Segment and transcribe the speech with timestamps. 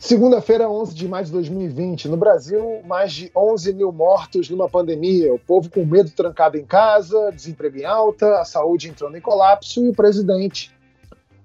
[0.00, 2.08] Segunda-feira, 11 de maio de 2020.
[2.08, 5.32] No Brasil, mais de 11 mil mortos numa pandemia.
[5.34, 9.84] O povo com medo trancado em casa, desemprego em alta, a saúde entrando em colapso
[9.84, 10.74] e o presidente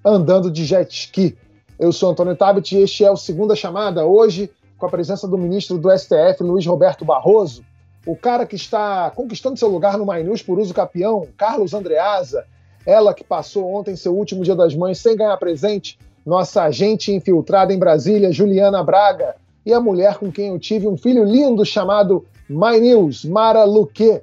[0.05, 1.37] andando de jet ski.
[1.77, 4.05] Eu sou Antônio Tabet e este é o Segunda Chamada.
[4.05, 7.61] Hoje, com a presença do ministro do STF, Luiz Roberto Barroso,
[8.05, 12.45] o cara que está conquistando seu lugar no MyNews por uso capião, Carlos Andreasa,
[12.85, 17.73] ela que passou ontem seu último dia das mães sem ganhar presente, nossa agente infiltrada
[17.73, 19.35] em Brasília, Juliana Braga,
[19.65, 24.21] e a mulher com quem eu tive um filho lindo chamado My News, Mara Luque.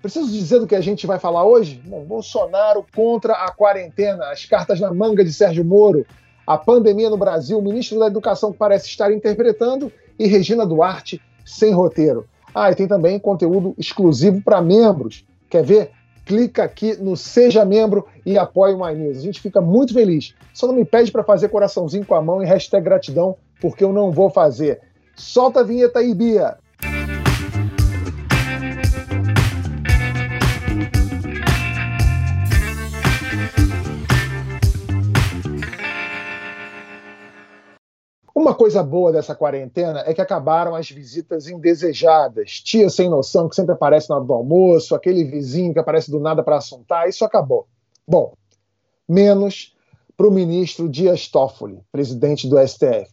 [0.00, 1.80] Preciso dizer do que a gente vai falar hoje?
[1.84, 6.06] Bom, Bolsonaro contra a quarentena, as cartas na manga de Sérgio Moro,
[6.46, 11.72] a pandemia no Brasil, o ministro da Educação parece estar interpretando e Regina Duarte sem
[11.72, 12.26] roteiro.
[12.54, 15.24] Ah, e tem também conteúdo exclusivo para membros.
[15.48, 15.90] Quer ver?
[16.30, 19.18] Clica aqui no Seja Membro e apoie o My News.
[19.18, 20.32] A gente fica muito feliz.
[20.54, 23.92] Só não me pede para fazer coraçãozinho com a mão e hashtag gratidão, porque eu
[23.92, 24.80] não vou fazer.
[25.16, 26.56] Solta a vinheta aí, Bia!
[38.40, 42.52] Uma coisa boa dessa quarentena é que acabaram as visitas indesejadas.
[42.52, 46.18] Tia sem noção que sempre aparece na hora do almoço, aquele vizinho que aparece do
[46.18, 47.66] nada para assuntar, isso acabou.
[48.08, 48.32] Bom,
[49.06, 49.76] menos
[50.16, 53.12] para o ministro Dias Toffoli, presidente do STF.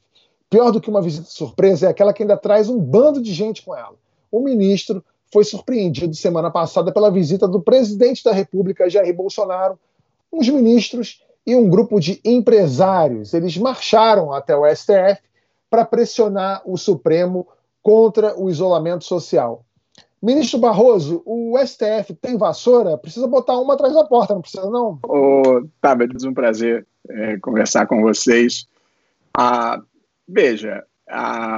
[0.50, 3.64] Pior do que uma visita surpresa é aquela que ainda traz um bando de gente
[3.64, 3.96] com ela.
[4.32, 9.78] O ministro foi surpreendido semana passada pela visita do presidente da República, Jair Bolsonaro,
[10.32, 13.34] uns ministros e um grupo de empresários.
[13.34, 15.22] Eles marcharam até o STF
[15.70, 17.48] para pressionar o Supremo
[17.82, 19.64] contra o isolamento social.
[20.22, 22.98] Ministro Barroso, o STF tem vassoura?
[22.98, 25.00] Precisa botar uma atrás da porta, não precisa, não?
[25.04, 28.68] Ô, Tabet, é um prazer é, conversar com vocês.
[29.34, 29.80] Ah,
[30.28, 30.84] veja,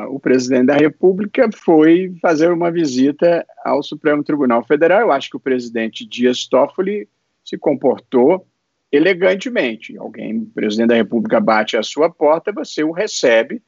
[0.09, 5.01] o presidente da República foi fazer uma visita ao Supremo Tribunal Federal.
[5.01, 7.07] Eu acho que o presidente Dias Toffoli
[7.43, 8.45] se comportou
[8.91, 9.97] elegantemente.
[9.97, 13.61] Alguém, o presidente da República, bate à sua porta, você o recebe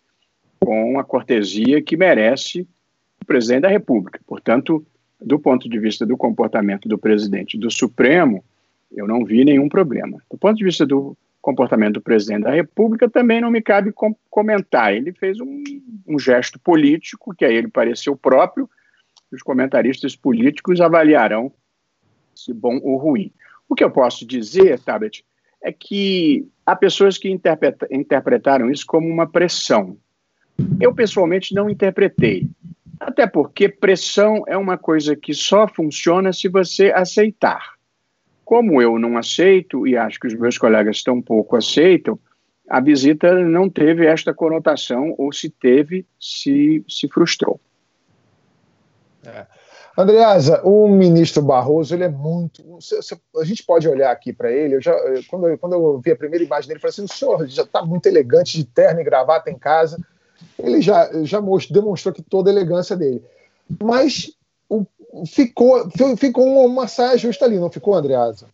[0.59, 2.67] com a cortesia que merece
[3.21, 4.19] o presidente da República.
[4.25, 4.85] Portanto,
[5.19, 8.43] do ponto de vista do comportamento do presidente do Supremo,
[8.91, 10.21] eu não vi nenhum problema.
[10.29, 14.15] Do ponto de vista do comportamento do presidente da República, também não me cabe com
[14.29, 14.93] comentar.
[14.93, 15.63] Ele fez um,
[16.07, 18.69] um gesto político que a ele pareceu próprio,
[19.31, 21.51] os comentaristas políticos avaliarão
[22.35, 23.31] se bom ou ruim.
[23.71, 25.23] O que eu posso dizer, Tabet,
[25.63, 29.95] é que há pessoas que interpreta interpretaram isso como uma pressão.
[30.77, 32.49] Eu, pessoalmente, não interpretei.
[32.99, 37.75] Até porque pressão é uma coisa que só funciona se você aceitar.
[38.43, 42.19] Como eu não aceito, e acho que os meus colegas tampouco aceitam,
[42.69, 47.57] a visita não teve esta conotação, ou se teve, se, se frustrou.
[49.25, 49.60] É.
[50.01, 52.63] Andreasa, o ministro Barroso, ele é muito.
[53.39, 54.75] A gente pode olhar aqui para ele.
[54.75, 54.95] Eu já,
[55.29, 57.63] quando, eu, quando eu vi a primeira imagem dele, eu falei assim: o senhor já
[57.63, 59.99] está muito elegante de terno e gravata em casa.
[60.57, 63.23] Ele já, já mostrou, demonstrou que toda a elegância dele.
[63.81, 64.31] Mas
[64.67, 64.85] o,
[65.25, 68.47] ficou, ficou uma saia justa ali, não ficou, Andreasa?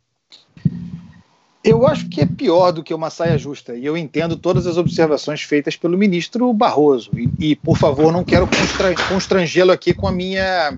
[1.64, 4.78] Eu acho que é pior do que uma saia justa, e eu entendo todas as
[4.78, 7.12] observações feitas pelo ministro Barroso.
[7.14, 8.48] E, e por favor, não quero
[9.10, 10.78] constrangê-lo aqui com a minha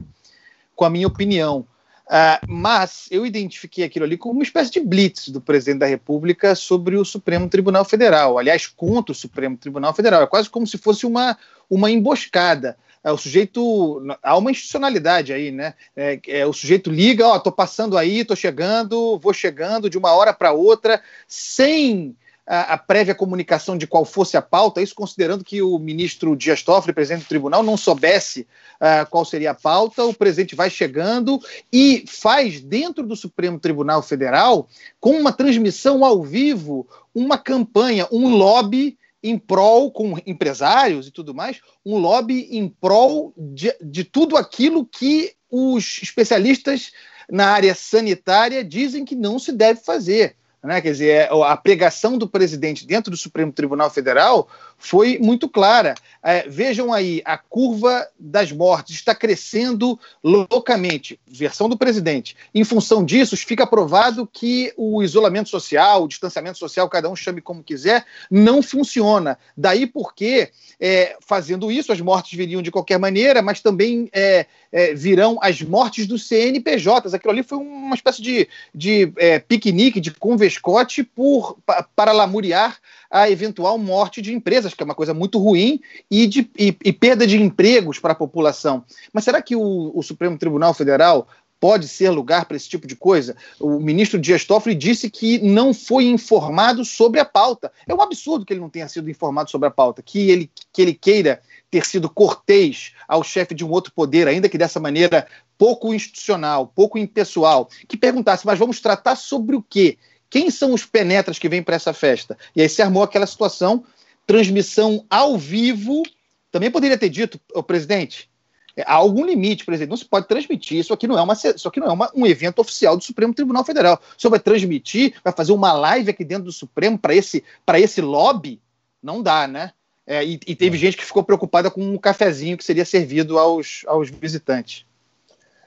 [0.79, 1.67] com a minha opinião.
[2.07, 6.55] Uh, mas eu identifiquei aquilo ali como uma espécie de blitz do presidente da República
[6.55, 10.23] sobre o Supremo Tribunal Federal, aliás, contra o Supremo Tribunal Federal.
[10.23, 11.37] É quase como se fosse uma,
[11.69, 12.77] uma emboscada.
[13.03, 14.01] É, o sujeito.
[14.23, 15.73] Há uma institucionalidade aí, né?
[15.95, 20.13] É, é, o sujeito liga, ó, tô passando aí, tô chegando, vou chegando de uma
[20.13, 22.15] hora para outra, sem
[22.51, 26.95] a, prévia comunicação de qual fosse a pauta, isso considerando que o ministro Dias Toffoli,
[26.95, 28.47] presidente do tribunal, não soubesse
[28.81, 31.39] uh, qual seria a pauta, o presidente vai chegando
[31.71, 34.67] e faz dentro do Supremo Tribunal Federal,
[34.99, 41.35] com uma transmissão ao vivo, uma campanha, um lobby em prol, com empresários e tudo
[41.35, 46.91] mais, um lobby em prol de, de tudo aquilo que os especialistas
[47.29, 50.35] na área sanitária dizem que não se deve fazer.
[50.63, 50.81] Né?
[50.81, 55.93] Quer dizer, é, a pregação do presidente dentro do Supremo Tribunal Federal foi muito clara.
[56.23, 62.35] É, vejam aí, a curva das mortes está crescendo loucamente, versão do presidente.
[62.55, 67.41] Em função disso, fica provado que o isolamento social, o distanciamento social, cada um chame
[67.41, 69.37] como quiser, não funciona.
[69.55, 70.49] Daí porque,
[70.79, 75.61] é, fazendo isso, as mortes viriam de qualquer maneira, mas também é, é, virão as
[75.61, 77.13] mortes dos CNPJs.
[77.13, 81.57] Aquilo ali foi uma espécie de, de é, piquenique, de converscote por,
[81.95, 82.77] para lamuriar
[83.09, 85.79] a eventual morte de empresas empresas, que é uma coisa muito ruim,
[86.09, 88.83] e, de, e, e perda de empregos para a população.
[89.11, 91.27] Mas será que o, o Supremo Tribunal Federal
[91.59, 93.35] pode ser lugar para esse tipo de coisa.
[93.59, 97.69] O ministro Dias Toffoli disse que não foi informado sobre a pauta.
[97.85, 100.81] É um absurdo que ele não tenha sido informado sobre a pauta, que ele, que
[100.81, 105.27] ele queira ter sido cortês ao chefe de um outro poder, ainda que dessa maneira
[105.57, 109.97] pouco institucional, pouco impessoal, que perguntasse, mas vamos tratar sobre o quê?
[110.29, 112.37] Quem são os penetras que vêm para essa festa?
[112.55, 113.83] E aí se armou aquela situação,
[114.29, 116.03] transmissão ao vivo.
[116.51, 118.29] Também poderia ter dito, o presidente,
[118.77, 119.89] é, há algum limite, presidente.
[119.89, 120.77] Não se pode transmitir.
[120.77, 123.33] Isso aqui não é, uma, isso aqui não é uma, um evento oficial do Supremo
[123.33, 123.99] Tribunal Federal.
[124.15, 127.43] O senhor vai transmitir, vai fazer uma live aqui dentro do Supremo para esse,
[127.75, 128.61] esse lobby?
[129.01, 129.71] Não dá, né?
[130.05, 130.79] É, e, e, teve é.
[130.79, 134.85] gente que ficou preocupada com um cafezinho que seria servido aos, aos visitantes.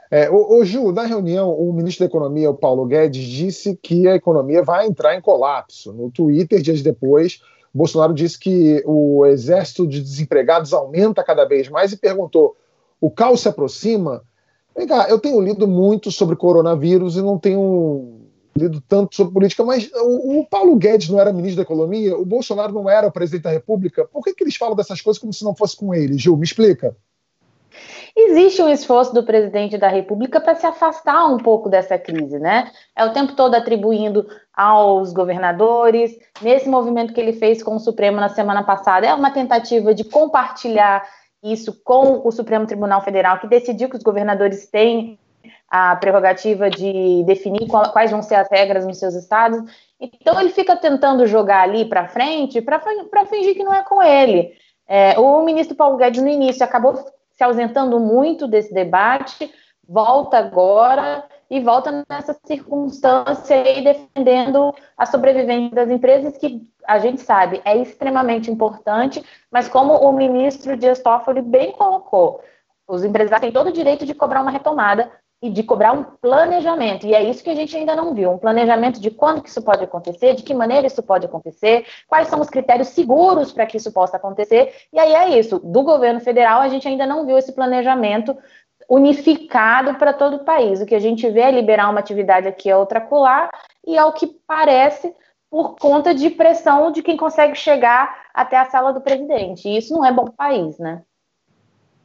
[0.08, 4.06] É, o, o Gil, na reunião, o ministro da Economia, o Paulo Guedes, disse que
[4.06, 5.92] a economia vai entrar em colapso.
[5.92, 7.40] No Twitter, dias depois,
[7.74, 12.56] Bolsonaro disse que o exército de desempregados aumenta cada vez mais e perguntou:
[13.00, 14.22] o caos se aproxima.
[14.76, 18.20] Vem cá, eu tenho lido muito sobre coronavírus e não tenho
[18.56, 22.24] lido tanto sobre política, mas o, o, Paulo Guedes não era ministro da Economia, o
[22.24, 24.06] Bolsonaro não era o presidente da República.
[24.06, 26.18] Por que, que eles falam dessas coisas como se não fosse com ele?
[26.18, 26.96] Gil, me explica.
[28.16, 32.70] Existe um esforço do presidente da República para se afastar um pouco dessa crise, né?
[32.94, 36.14] É o tempo todo atribuindo aos governadores.
[36.40, 40.04] Nesse movimento que ele fez com o Supremo na semana passada, é uma tentativa de
[40.04, 41.02] compartilhar
[41.42, 45.18] isso com o Supremo Tribunal Federal, que decidiu que os governadores têm
[45.68, 49.58] a prerrogativa de definir quais vão ser as regras nos seus estados.
[49.98, 54.52] Então ele fica tentando jogar ali para frente para fingir que não é com ele.
[54.86, 57.02] É, o ministro Paulo Guedes no início acabou
[57.42, 59.52] se ausentando muito desse debate,
[59.86, 67.20] volta agora e volta nessa circunstância aí defendendo a sobrevivência das empresas, que a gente
[67.20, 72.40] sabe é extremamente importante, mas como o ministro Dias Toffoli bem colocou,
[72.86, 75.10] os empresários têm todo o direito de cobrar uma retomada
[75.42, 77.04] e de cobrar um planejamento.
[77.04, 79.60] E é isso que a gente ainda não viu, um planejamento de quando que isso
[79.60, 83.76] pode acontecer, de que maneira isso pode acontecer, quais são os critérios seguros para que
[83.76, 84.72] isso possa acontecer.
[84.92, 88.36] E aí é isso, do governo federal a gente ainda não viu esse planejamento
[88.88, 90.80] unificado para todo o país.
[90.80, 93.50] O que a gente vê é liberar uma atividade aqui a outra colar,
[93.84, 95.12] e ao que parece,
[95.50, 99.68] por conta de pressão de quem consegue chegar até a sala do presidente.
[99.68, 101.02] E isso não é bom país, né?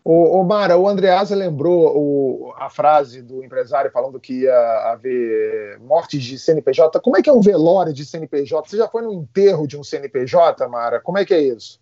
[0.09, 4.57] O, o Mara, o Andreasa lembrou o, a frase do empresário falando que ia
[4.89, 6.98] haver mortes de CNPJ.
[7.01, 8.69] Como é que é um velório de CNPJ?
[8.69, 11.01] Você já foi no enterro de um CNPJ, Mara?
[11.01, 11.81] Como é que é isso?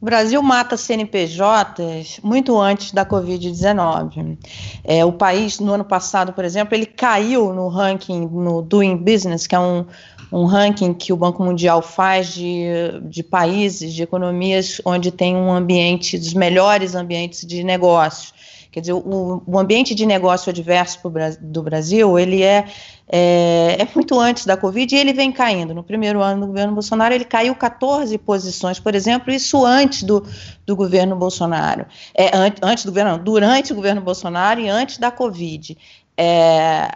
[0.00, 4.36] O Brasil mata CNPJs muito antes da Covid-19.
[4.82, 9.46] É, o país, no ano passado, por exemplo, ele caiu no ranking no Doing Business,
[9.46, 9.86] que é um,
[10.30, 12.66] um ranking que o Banco Mundial faz de,
[13.04, 18.34] de países, de economias onde tem um ambiente, dos melhores ambientes de negócios.
[18.70, 21.00] Quer dizer, o, o ambiente de negócio adverso
[21.40, 22.66] do Brasil, ele é,
[23.08, 25.74] é, é, muito antes da Covid e ele vem caindo.
[25.74, 30.24] No primeiro ano do governo Bolsonaro, ele caiu 14 posições, por exemplo, isso antes do,
[30.66, 31.86] do governo Bolsonaro.
[32.14, 35.76] É, antes, antes do governo, não, durante o governo Bolsonaro e antes da Covid.
[36.16, 36.90] É,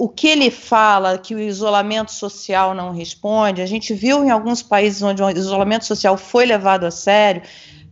[0.00, 4.62] o que ele fala que o isolamento social não responde, a gente viu em alguns
[4.62, 7.42] países onde o isolamento social foi levado a sério,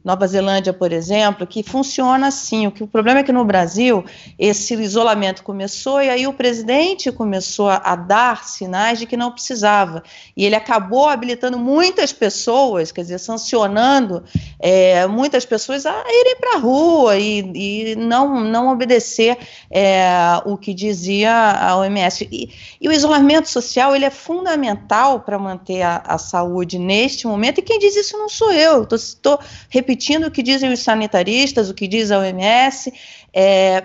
[0.08, 2.66] Nova Zelândia, por exemplo, que funciona assim.
[2.66, 4.02] O que o problema é que no Brasil
[4.38, 9.30] esse isolamento começou e aí o presidente começou a, a dar sinais de que não
[9.30, 10.02] precisava
[10.35, 14.25] e ele acabou habilitando muitas pessoas, quer dizer, sancionando
[14.59, 19.37] é, muitas pessoas a irem para a rua e, e, não não obedecer
[19.71, 20.09] é,
[20.47, 22.26] o que dizia a OMS.
[22.32, 27.59] E, e, o isolamento social ele é fundamental para manter a, a saúde neste momento.
[27.59, 28.88] E quem diz isso não sou eu.
[28.90, 32.93] Estou repetindo repetindo o que dizem os sanitaristas, o que diz a OMS,
[33.33, 33.83] é,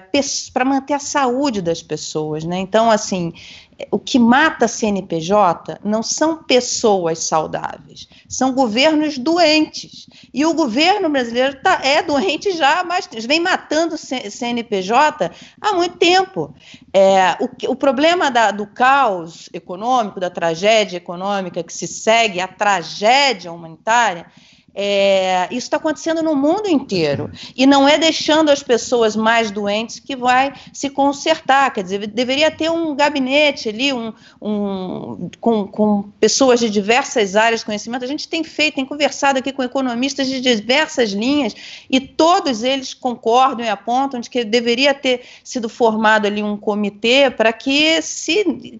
[0.53, 2.43] para manter a saúde das pessoas.
[2.43, 2.60] Né?
[2.60, 3.34] Então, assim,
[3.89, 10.08] o que mata a CNPJ não são pessoas saudáveis, são governos doentes.
[10.32, 16.53] E o governo brasileiro tá, é doente já, mas vem matando CNPJ há muito tempo.
[16.93, 22.48] É, o, o, problema da, do caos econômico, da tragédia econômica que se segue à
[22.48, 24.27] tragédia humanitária,
[24.75, 27.31] é, isso está acontecendo no mundo inteiro.
[27.55, 31.71] E não é deixando as pessoas mais doentes que vai se consertar.
[31.71, 34.11] Quer dizer, deveria ter um gabinete ali um,
[34.41, 38.03] um, com, com pessoas de diversas áreas de conhecimento.
[38.03, 41.55] A gente tem feito, tem conversado aqui com economistas de diversas linhas
[41.89, 47.29] e todos eles concordam e apontam de que deveria ter sido formado ali um comitê
[47.29, 48.79] para que se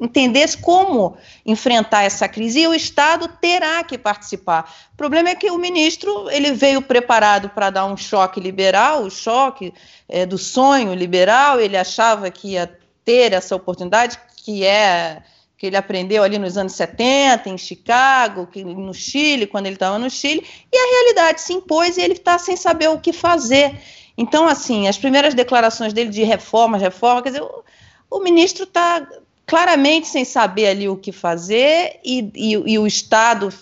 [0.00, 4.72] entendesse como enfrentar essa crise e o Estado terá que participar.
[4.94, 9.10] O problema é que o ministro ele veio preparado para dar um choque liberal, o
[9.10, 9.74] choque
[10.08, 15.22] é, do sonho liberal, ele achava que ia ter essa oportunidade, que é
[15.60, 19.98] que ele aprendeu ali nos anos 70, em Chicago, que, no Chile, quando ele estava
[19.98, 20.42] no Chile,
[20.72, 23.78] e a realidade se impôs e ele está sem saber o que fazer.
[24.16, 27.62] Então, assim, as primeiras declarações dele de reformas, reforma, quer dizer, o,
[28.10, 29.06] o ministro está
[29.46, 33.52] claramente sem saber ali o que fazer e, e, e, o Estado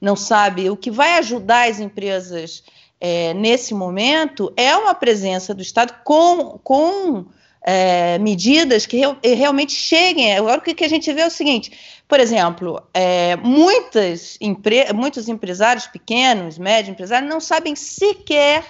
[0.00, 2.64] não sabe o que vai ajudar as empresas
[3.00, 7.24] é, nesse momento é uma presença do Estado com, com
[7.62, 10.36] é, medidas que realmente cheguem.
[10.36, 11.72] Agora, o que, a gente vê é o seguinte:
[12.06, 18.64] por exemplo, é, muitas empre muitos empresários pequenos, médios empresários, não sabem sequer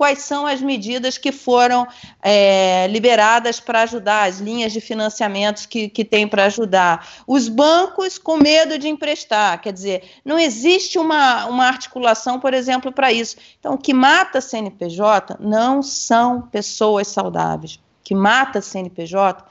[0.00, 1.86] quais são as medidas que foram
[2.22, 7.06] é, liberadas para ajudar, as linhas de financiamentos que, que tem para ajudar.
[7.26, 12.90] Os bancos com medo de emprestar, quer dizer, não existe uma, uma articulação, por exemplo,
[12.90, 13.36] para isso.
[13.58, 19.44] Então, o que mata a CNPJ não são pessoas saudáveis que mata a CNPJ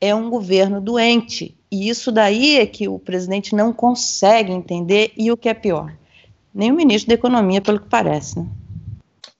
[0.00, 1.52] é um governo doente.
[1.68, 5.92] E isso daí é que o presidente não consegue entender e o que é pior.
[6.54, 8.46] Nem o ministro da Economia, pelo que parece, né?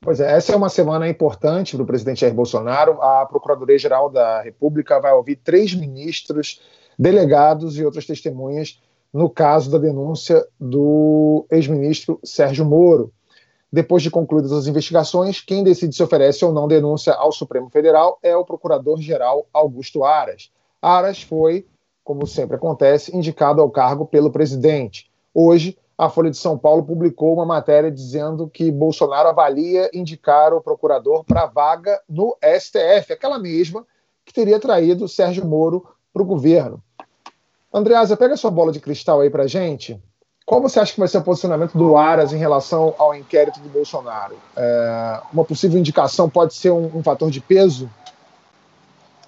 [0.06, 3.02] Pois é, essa é uma semana importante para o presidente Jair Bolsonaro.
[3.02, 6.62] A Procuradoria-Geral da República vai ouvir três ministros,
[6.96, 8.80] delegados e outras testemunhas
[9.12, 13.12] no caso da denúncia do ex-ministro Sérgio Moro.
[13.72, 18.16] Depois de concluídas as investigações, quem decide se oferece ou não denúncia ao Supremo Federal
[18.22, 20.52] é o Procurador-Geral Augusto Aras.
[20.80, 21.66] Aras foi,
[22.04, 25.10] como sempre acontece, indicado ao cargo pelo presidente.
[25.34, 30.60] Hoje, a Folha de São Paulo publicou uma matéria dizendo que Bolsonaro avalia indicar o
[30.60, 33.86] procurador para vaga no STF, aquela mesma
[34.24, 36.82] que teria traído Sérgio Moro para o governo.
[37.72, 40.00] Andreasa, pega sua bola de cristal aí para gente.
[40.44, 43.68] Qual você acha que vai ser o posicionamento do Aras em relação ao inquérito do
[43.68, 44.36] Bolsonaro?
[44.56, 47.90] É, uma possível indicação pode ser um, um fator de peso?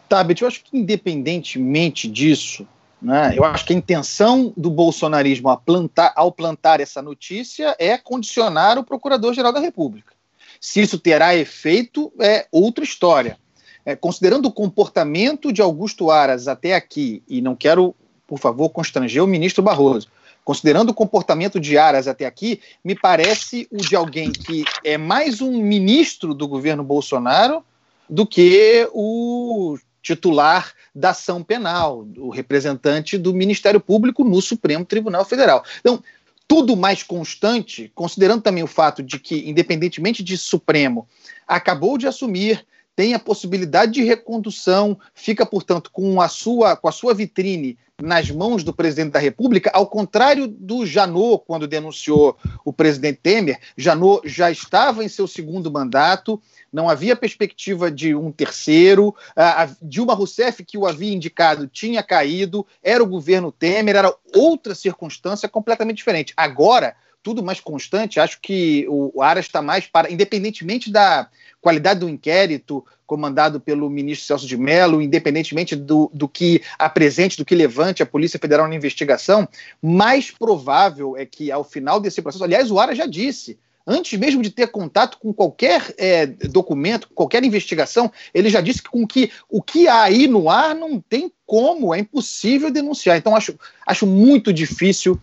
[0.08, 2.66] Tabet, eu acho que independentemente disso,
[3.00, 8.78] né, eu acho que a intenção do bolsonarismo plantar, ao plantar essa notícia é condicionar
[8.78, 10.12] o Procurador-Geral da República.
[10.61, 13.38] Se isso terá efeito, é outra história.
[13.85, 17.95] É, considerando o comportamento de Augusto Aras até aqui, e não quero,
[18.26, 20.09] por favor, constranger o ministro Barroso,
[20.45, 25.40] considerando o comportamento de Aras até aqui, me parece o de alguém que é mais
[25.40, 27.64] um ministro do governo Bolsonaro
[28.09, 35.24] do que o titular da ação penal, o representante do Ministério Público no Supremo Tribunal
[35.24, 35.62] Federal.
[35.80, 36.02] Então,
[36.46, 41.06] tudo mais constante, considerando também o fato de que, independentemente de Supremo,
[41.46, 42.64] acabou de assumir
[42.99, 48.28] tem a possibilidade de recondução, fica, portanto, com a sua, com a sua vitrine nas
[48.28, 54.28] mãos do presidente da República, ao contrário do Janot, quando denunciou o presidente Temer, Janot
[54.28, 60.64] já estava em seu segundo mandato, não havia perspectiva de um terceiro, a Dilma Rousseff,
[60.64, 66.35] que o havia indicado, tinha caído, era o governo Temer, era outra circunstância completamente diferente.
[66.37, 71.28] Agora, tudo mais constante, acho que o Aras está mais para, independentemente da
[71.60, 77.44] qualidade do inquérito comandado pelo ministro Celso de Mello, independentemente do, do que apresente, do
[77.44, 79.48] que levante a Polícia Federal na investigação,
[79.82, 84.42] mais provável é que ao final desse processo, aliás, o Ara já disse, antes mesmo
[84.42, 89.32] de ter contato com qualquer é, documento, qualquer investigação, ele já disse que com que
[89.48, 93.16] o que há aí no ar não tem como, é impossível denunciar.
[93.16, 95.18] Então acho, acho muito difícil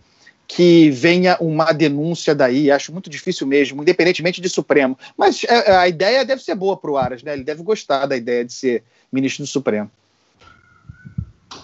[0.46, 2.70] que venha uma denúncia daí.
[2.70, 4.96] Acho muito difícil mesmo, independentemente de Supremo.
[5.16, 7.32] Mas é, a ideia deve ser boa para o Aras, né?
[7.32, 9.90] Ele deve gostar da ideia de ser ministro do Supremo.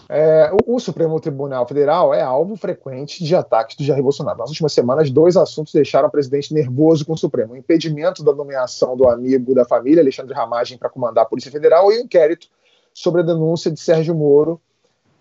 [0.08, 4.38] É, o, o, Supremo Tribunal Federal é alvo frequente de ataques do Jair Bolsonaro.
[4.38, 8.34] Nas últimas semanas, dois assuntos deixaram o presidente nervoso com o Supremo: o impedimento da
[8.34, 12.48] nomeação do amigo da família, Alexandre Ramagem, para comandar a Polícia Federal, e o inquérito
[12.92, 14.60] sobre a denúncia de Sérgio Moro,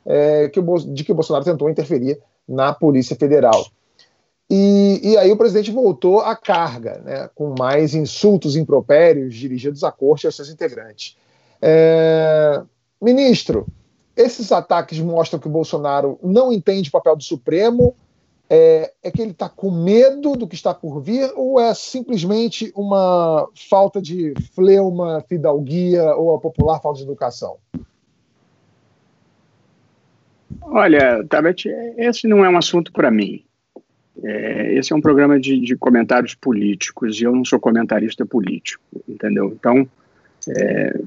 [0.06, 2.20] é, que o, de que o Bolsonaro tentou interferir
[2.52, 3.66] na Polícia Federal.
[4.50, 9.92] E, e, aí o presidente voltou à carga, né, com mais insultos impropérios dirigidos à
[9.92, 11.16] corte e aos seus integrantes.
[11.62, 12.62] É,
[13.02, 13.66] ministro,
[14.16, 17.96] esses ataques mostram que o Bolsonaro não entende o papel do Supremo,
[18.50, 22.74] é, é que ele está com medo do que está por vir, ou é simplesmente
[22.76, 27.56] uma falta de fleuma, fidalguia ou a popular falta de educação?
[30.62, 31.68] Olha, Tabet,
[31.98, 33.44] esse não é um assunto para mim.
[34.24, 38.84] É, esse é um programa de, de, comentários políticos e eu não sou comentarista político,
[39.08, 39.56] entendeu?
[39.58, 39.88] Então,
[40.50, 41.00] é,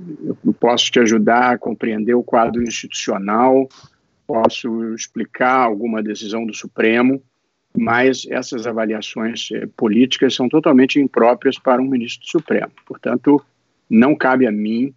[0.44, 3.68] eu posso te ajudar a compreender o quadro institucional
[4.26, 7.22] posso explicar alguma decisão do Supremo,
[7.76, 12.72] mas essas avaliações eh, políticas são totalmente impróprias para um ministro do Supremo.
[12.86, 13.44] Portanto,
[13.90, 14.94] não cabe a mim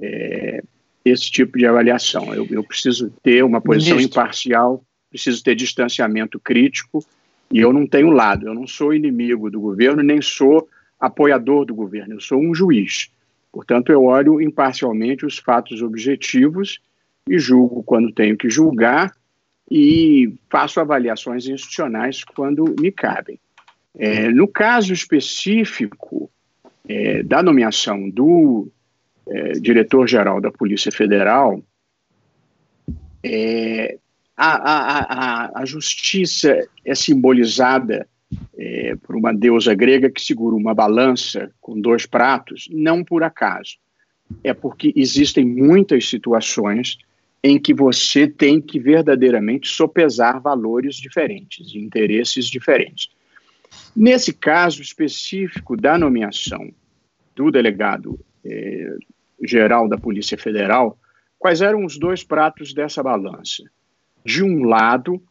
[0.00, 0.62] eh,
[1.04, 2.34] esse tipo de avaliação.
[2.34, 4.20] Eu, eu preciso ter uma posição ministro.
[4.20, 7.04] imparcial, preciso ter distanciamento crítico,
[7.52, 11.74] e eu não tenho lado, eu não sou inimigo do governo, nem sou apoiador do
[11.74, 13.10] governo, eu sou um juiz.
[13.50, 16.80] Portanto, eu olho imparcialmente os fatos objetivos
[17.28, 19.12] e julgo quando tenho que julgar
[19.70, 23.38] e faço avaliações institucionais quando me cabem.
[23.98, 26.30] É, no caso específico
[26.88, 28.68] é, da nomeação do
[29.28, 31.62] é, diretor-geral da Polícia Federal,
[33.22, 33.98] é,
[34.36, 38.08] a, a, a, a, justiça é simbolizada
[38.56, 43.76] é, por uma deusa grega que segura uma balança com dois pratos, não por acaso.
[44.42, 46.98] É porque existem muitas situações
[47.42, 53.10] em que você tem que verdadeiramente sopesar valores diferentes, interesses diferentes.
[53.94, 56.72] Nesse caso específico da nomeação
[57.34, 58.96] do delegado eh,
[59.42, 60.98] geral da Polícia Federal,
[61.38, 63.64] quais eram os dois pratos dessa balança?
[64.24, 65.22] De um lado,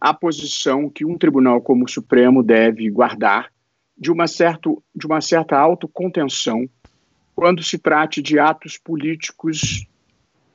[0.00, 3.50] a posição que um tribunal como o Supremo deve guardar
[3.96, 6.68] de uma, certo, de uma certa autocontenção
[7.34, 9.86] quando se trate de atos políticos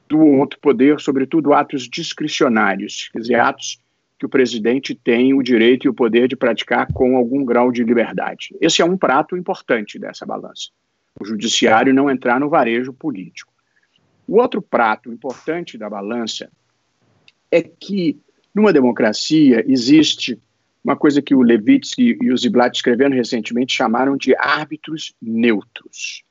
[0.07, 3.79] do outro poder, sobretudo atos discricionários, quer dizer, atos
[4.17, 7.83] que o presidente tem o direito e o poder de praticar com algum grau de
[7.83, 8.55] liberdade.
[8.61, 10.69] Esse é um prato importante dessa balança.
[11.19, 13.53] O judiciário não entrar no varejo político.
[14.27, 16.49] O outro prato importante da balança
[17.51, 18.19] é que,
[18.53, 20.39] numa democracia, existe
[20.83, 26.23] uma coisa que o Levitsky e o Ziblatt escreveram recentemente chamaram de árbitros neutros,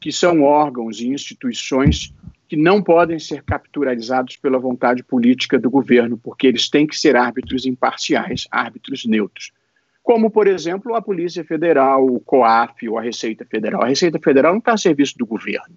[0.00, 2.12] que são órgãos e instituições
[2.48, 7.14] que não podem ser capturalizados pela vontade política do governo, porque eles têm que ser
[7.14, 9.52] árbitros imparciais, árbitros neutros.
[10.02, 13.82] Como, por exemplo, a Polícia Federal, o COAF ou a Receita Federal.
[13.82, 15.76] A Receita Federal não está a serviço do governo,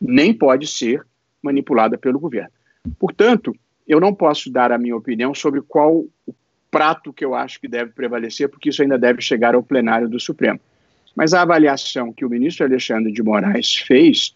[0.00, 1.04] nem pode ser
[1.42, 2.50] manipulada pelo governo.
[2.98, 3.54] Portanto,
[3.86, 6.34] eu não posso dar a minha opinião sobre qual o
[6.70, 10.18] prato que eu acho que deve prevalecer, porque isso ainda deve chegar ao plenário do
[10.18, 10.60] Supremo.
[11.14, 14.34] Mas a avaliação que o ministro Alexandre de Moraes fez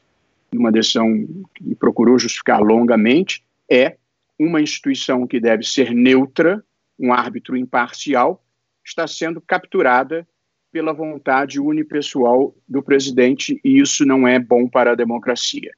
[0.52, 3.96] numa decisão que procurou justificar longamente, é
[4.38, 6.62] uma instituição que deve ser neutra,
[6.98, 8.42] um árbitro imparcial,
[8.84, 10.26] está sendo capturada
[10.70, 15.70] pela vontade unipessoal do presidente, e isso não é bom para a democracia.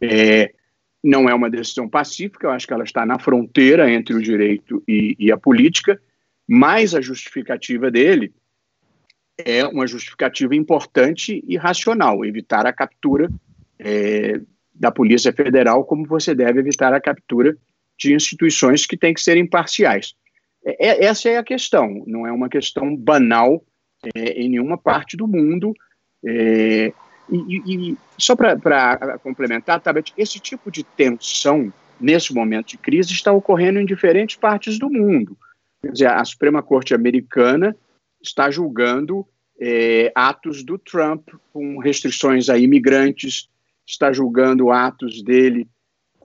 [0.00, 0.52] É,
[1.02, 4.82] não é uma decisão pacífica, eu acho que ela está na fronteira entre o direito
[4.86, 6.00] e, e a política,
[6.46, 8.34] mas a justificativa dele
[9.38, 13.30] é uma justificativa importante e racional, evitar a captura
[13.78, 14.40] é,
[14.74, 17.56] da Polícia Federal, como você deve evitar a captura
[17.98, 20.14] de instituições que têm que ser imparciais.
[20.66, 23.64] É, é essa é a questão, não é uma questão banal
[24.14, 25.72] é, em nenhuma parte do mundo.
[26.24, 26.92] É,
[27.30, 33.32] e, e, só para complementar, Tabet, esse tipo de tensão nesse momento de crise está
[33.32, 35.36] ocorrendo em diferentes partes do mundo.
[35.80, 37.76] Quer dizer, a Suprema Corte Americana
[38.20, 39.26] está julgando
[39.60, 43.48] é, atos do Trump com restrições a imigrantes,
[43.86, 45.68] está julgando atos dele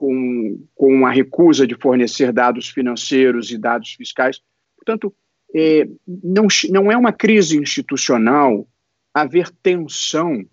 [0.02, 4.40] com, com a recusa de fornecer dados financeiros e dados fiscais.
[4.76, 5.14] Portanto,
[5.54, 8.66] é, não, não é uma crise institucional
[9.14, 10.44] haver tensão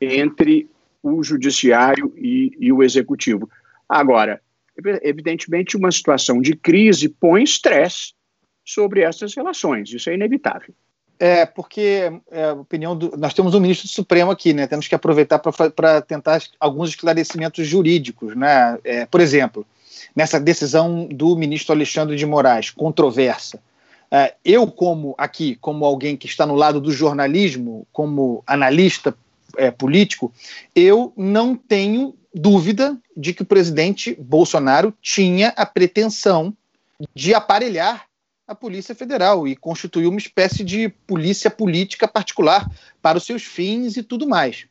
[0.00, 0.68] entre
[1.00, 3.48] o judiciário e, e o executivo.
[3.88, 4.42] Agora,
[5.04, 8.12] evidentemente, uma situação de crise põe estresse
[8.64, 10.74] sobre essas relações, isso é inevitável.
[11.18, 14.66] É, porque é, a opinião do, nós temos um ministro do Supremo aqui, né?
[14.66, 18.78] Temos que aproveitar para tentar alguns esclarecimentos jurídicos, né?
[18.84, 19.66] É, por exemplo,
[20.14, 23.58] nessa decisão do ministro Alexandre de Moraes, controversa.
[24.10, 29.14] É, eu, como aqui, como alguém que está no lado do jornalismo, como analista
[29.56, 30.32] é, político,
[30.74, 36.54] eu não tenho dúvida de que o presidente Bolsonaro tinha a pretensão
[37.14, 38.06] de aparelhar
[38.46, 42.70] a Polícia Federal e constituiu uma espécie de polícia política particular
[43.02, 44.66] para os seus fins e tudo mais.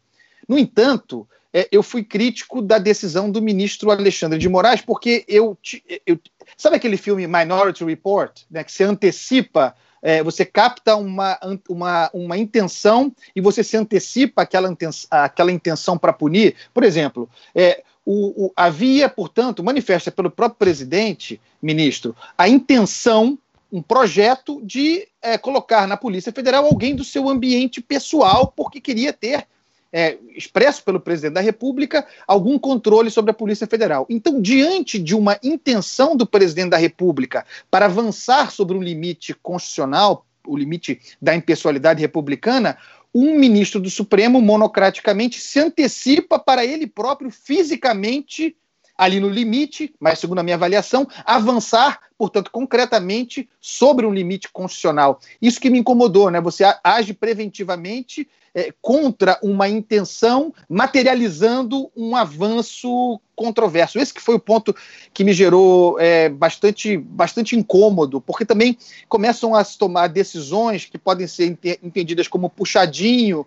[0.48, 5.58] No entanto, é, eu fui crítico da decisão do ministro Alexandre de Moraes, porque eu.
[6.06, 6.20] eu
[6.56, 12.38] sabe aquele filme Minority Report, né, que se antecipa, é, você capta uma, uma, uma
[12.38, 14.74] intenção e você se antecipa aquela,
[15.10, 16.56] aquela intenção para punir?
[16.74, 23.38] Por exemplo, é, o, o, havia, portanto, manifesta pelo próprio presidente, ministro, a intenção
[23.72, 29.12] um projeto de é, colocar na Polícia Federal alguém do seu ambiente pessoal, porque queria
[29.12, 29.48] ter
[29.92, 34.06] é, expresso pelo presidente da República, algum controle sobre a Polícia Federal.
[34.10, 40.26] Então, diante de uma intenção do presidente da República para avançar sobre um limite constitucional,
[40.46, 42.78] o limite da impessoalidade republicana,
[43.14, 48.54] um ministro do Supremo monocraticamente se antecipa para ele próprio fisicamente
[48.98, 55.20] ali no limite, mas segundo a minha avaliação, avançar, portanto, concretamente sobre um limite constitucional.
[55.42, 56.40] Isso que me incomodou, né?
[56.42, 64.00] Você age preventivamente é, contra uma intenção, materializando um avanço controverso.
[64.00, 64.74] Esse que foi o ponto
[65.14, 68.78] que me gerou é, bastante, bastante incômodo, porque também
[69.10, 73.46] começam a se tomar decisões que podem ser entendidas como puxadinho,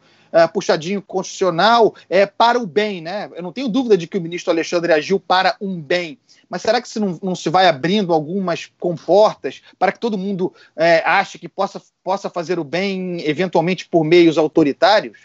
[0.53, 3.31] puxadinho constitucional é, para o bem, né?
[3.35, 6.81] Eu não tenho dúvida de que o ministro Alexandre agiu para um bem, mas será
[6.81, 11.39] que se não, não se vai abrindo algumas comportas para que todo mundo é, ache
[11.39, 15.19] que possa, possa fazer o bem, eventualmente por meios autoritários?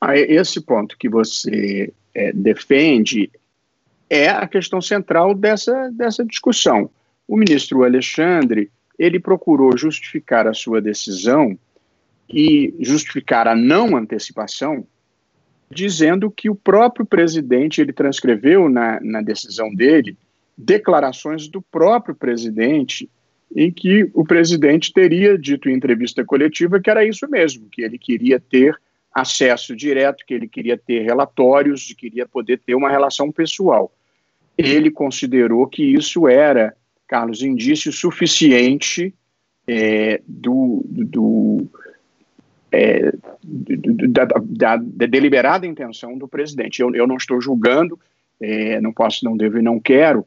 [0.00, 3.30] Ah, esse ponto que você é, defende
[4.10, 6.90] é a questão central dessa, dessa discussão.
[7.26, 11.58] O ministro Alexandre ele procurou justificar a sua decisão
[12.32, 14.86] e justificar a não antecipação,
[15.70, 20.16] dizendo que o próprio presidente ele transcreveu na, na decisão dele
[20.56, 23.08] declarações do próprio presidente
[23.54, 27.98] em que o presidente teria dito em entrevista coletiva que era isso mesmo, que ele
[27.98, 28.78] queria ter
[29.14, 33.92] acesso direto, que ele queria ter relatórios, que queria poder ter uma relação pessoal.
[34.56, 36.74] Ele considerou que isso era,
[37.06, 39.14] Carlos, indício suficiente
[39.66, 41.68] é, do, do,
[42.72, 43.12] é,
[44.08, 46.80] da, da, da, deliberada intenção do presidente.
[46.80, 48.00] Eu, eu não estou julgando,
[48.40, 50.26] é, não posso, não devo e não quero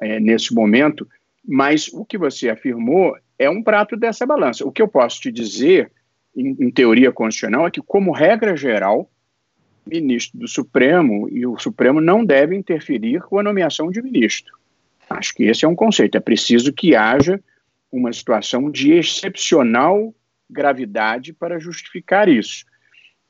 [0.00, 1.06] é, nesse momento,
[1.46, 4.66] mas o que você afirmou é um prato dessa balança.
[4.66, 5.92] O que eu posso te dizer,
[6.34, 9.10] em, em teoria constitucional, é que, como regra geral,
[9.86, 14.56] ministro do Supremo e o Supremo não devem interferir com a nomeação de ministro.
[15.10, 16.16] Acho que esse é um conceito.
[16.16, 17.40] É preciso que haja
[17.90, 20.14] uma situação de excepcional
[20.50, 22.64] gravidade para justificar isso.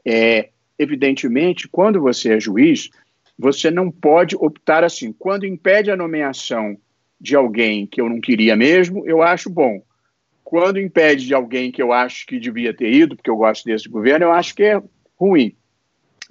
[0.05, 2.90] É, evidentemente, quando você é juiz,
[3.38, 5.12] você não pode optar assim.
[5.12, 6.77] Quando impede a nomeação
[7.20, 9.83] de alguém que eu não queria mesmo, eu acho bom.
[10.42, 13.88] Quando impede de alguém que eu acho que devia ter ido, porque eu gosto desse
[13.88, 14.83] governo, eu acho que é
[15.16, 15.57] ruim.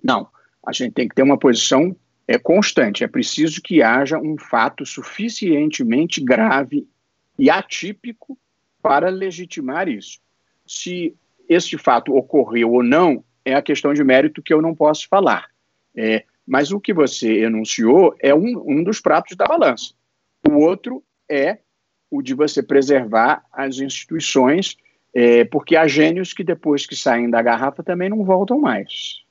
[0.03, 0.27] Não.
[0.65, 1.95] A gente tem que ter uma posição
[2.27, 3.03] é, constante.
[3.03, 6.87] É preciso que haja um fato suficientemente grave
[7.37, 8.37] e atípico
[8.81, 10.19] para legitimar isso.
[10.71, 11.13] Se
[11.49, 15.49] este fato ocorreu ou não, é a questão de mérito que eu não posso falar.
[15.93, 19.93] É, mas o que você enunciou é um, um dos pratos da balança.
[20.49, 21.59] O outro é
[22.09, 24.77] o de você preservar as instituições,
[25.13, 29.25] é, porque há gênios que depois que saem da garrafa também não voltam mais.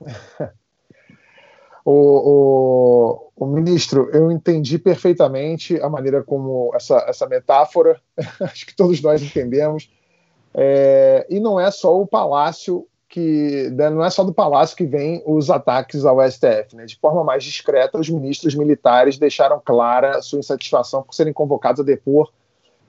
[1.88, 8.00] o, o, o, ministro, eu entendi perfeitamente a maneira como essa, essa metáfora,
[8.42, 9.88] acho que todos nós entendemos,
[10.52, 14.84] é, e não é só o palácio que né, não é só do palácio que
[14.84, 16.86] vem os ataques ao STF, né?
[16.86, 21.84] De forma mais discreta, os ministros militares deixaram clara sua insatisfação por serem convocados a
[21.84, 22.32] depor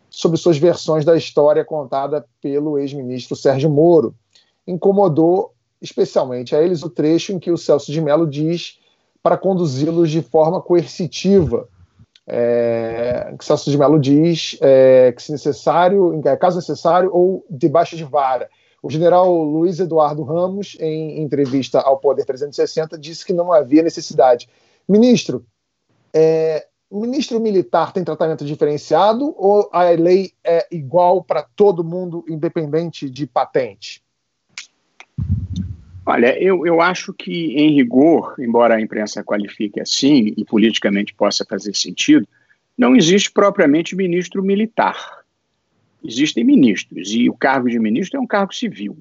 [0.09, 4.15] sobre suas versões da história contada pelo ex-ministro Sérgio Moro.
[4.65, 8.79] Incomodou especialmente a eles o trecho em que o Celso de Mello diz
[9.21, 11.67] para conduzi-los de forma coercitiva.
[12.29, 17.95] É, que Celso de Mello diz é, que, se necessário, em caso necessário, ou debaixo
[17.95, 18.49] de vara.
[18.83, 24.49] O general Luiz Eduardo Ramos, em entrevista ao Poder 360, disse que não havia necessidade.
[24.87, 25.45] Ministro,
[26.13, 32.23] é, o ministro militar tem tratamento diferenciado ou a lei é igual para todo mundo,
[32.29, 34.01] independente de patente?
[36.09, 41.43] Olha, eu, eu acho que, em rigor, embora a imprensa qualifique assim e politicamente possa
[41.43, 42.25] fazer sentido,
[42.77, 44.95] não existe propriamente ministro militar.
[46.01, 48.97] Existem ministros, e o cargo de ministro é um cargo civil.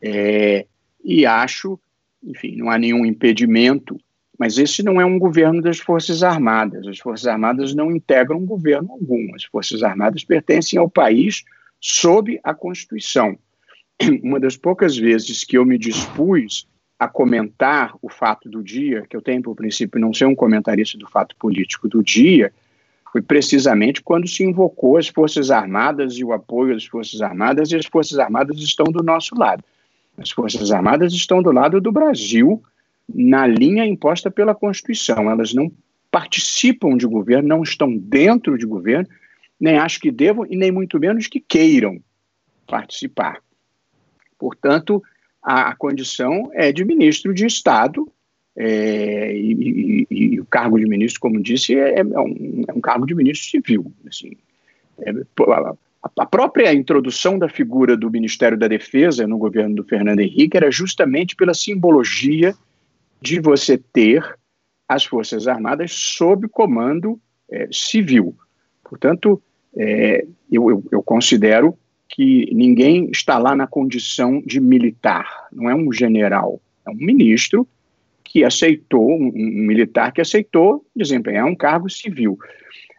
[0.00, 0.66] É,
[1.04, 1.76] e acho,
[2.22, 4.00] enfim, não há nenhum impedimento,
[4.38, 6.86] mas esse não é um governo das Forças Armadas.
[6.86, 9.34] As Forças Armadas não integram governo algum.
[9.34, 11.42] As Forças Armadas pertencem ao país
[11.80, 13.36] sob a Constituição
[14.22, 16.66] uma das poucas vezes que eu me dispus
[16.98, 20.98] a comentar o fato do dia, que eu tenho por princípio não ser um comentarista
[20.98, 22.52] do fato político do dia,
[23.10, 27.76] foi precisamente quando se invocou as Forças Armadas e o apoio às Forças Armadas, e
[27.76, 29.64] as Forças Armadas estão do nosso lado.
[30.16, 32.62] As Forças Armadas estão do lado do Brasil,
[33.12, 35.30] na linha imposta pela Constituição.
[35.30, 35.72] Elas não
[36.10, 39.08] participam de governo, não estão dentro de governo,
[39.58, 42.00] nem acho que devam e nem muito menos que queiram
[42.66, 43.40] participar.
[44.40, 45.02] Portanto,
[45.42, 48.10] a, a condição é de ministro de Estado,
[48.56, 52.80] é, e, e, e, o cargo de ministro, como disse, é, é, um, é um,
[52.80, 53.92] cargo de ministro civil.
[54.08, 54.32] Assim,
[54.98, 55.74] é, a,
[56.18, 60.70] a, própria introdução da figura do Ministério da Defesa no governo do Fernando Henrique era
[60.70, 62.54] justamente pela simbologia
[63.20, 64.36] de você ter
[64.88, 68.34] as Forças Armadas sob comando é, civil.
[68.82, 69.40] Portanto,
[69.76, 71.78] é, eu, eu, eu considero
[72.10, 77.66] que ninguém está lá na condição de militar, não é um general, é um ministro
[78.24, 82.38] que aceitou, um, um, militar que aceitou desempenhar um cargo civil.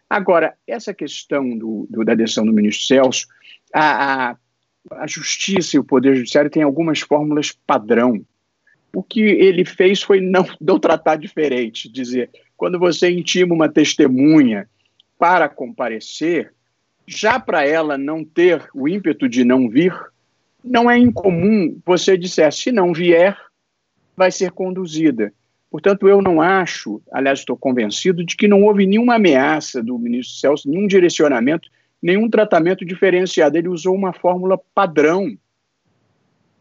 [0.09, 3.27] Agora, essa questão do, do da decisão do ministro Celso,
[3.73, 4.37] a, a,
[4.91, 8.25] a, justiça e o poder judiciário têm algumas fórmulas padrão.
[8.93, 14.69] O que ele fez foi não, não tratar diferente, dizer, quando você intima uma testemunha
[15.17, 16.53] para comparecer,
[17.13, 19.93] já para ela não ter o ímpeto de não vir,
[20.63, 23.37] não é incomum você disser, se não vier,
[24.15, 25.33] vai ser conduzida.
[25.69, 30.37] Portanto, eu não acho, aliás, estou convencido de que não houve nenhuma ameaça do ministro
[30.37, 31.69] Celso, nenhum direcionamento,
[32.01, 33.57] nenhum tratamento diferenciado.
[33.57, 35.37] Ele usou uma fórmula padrão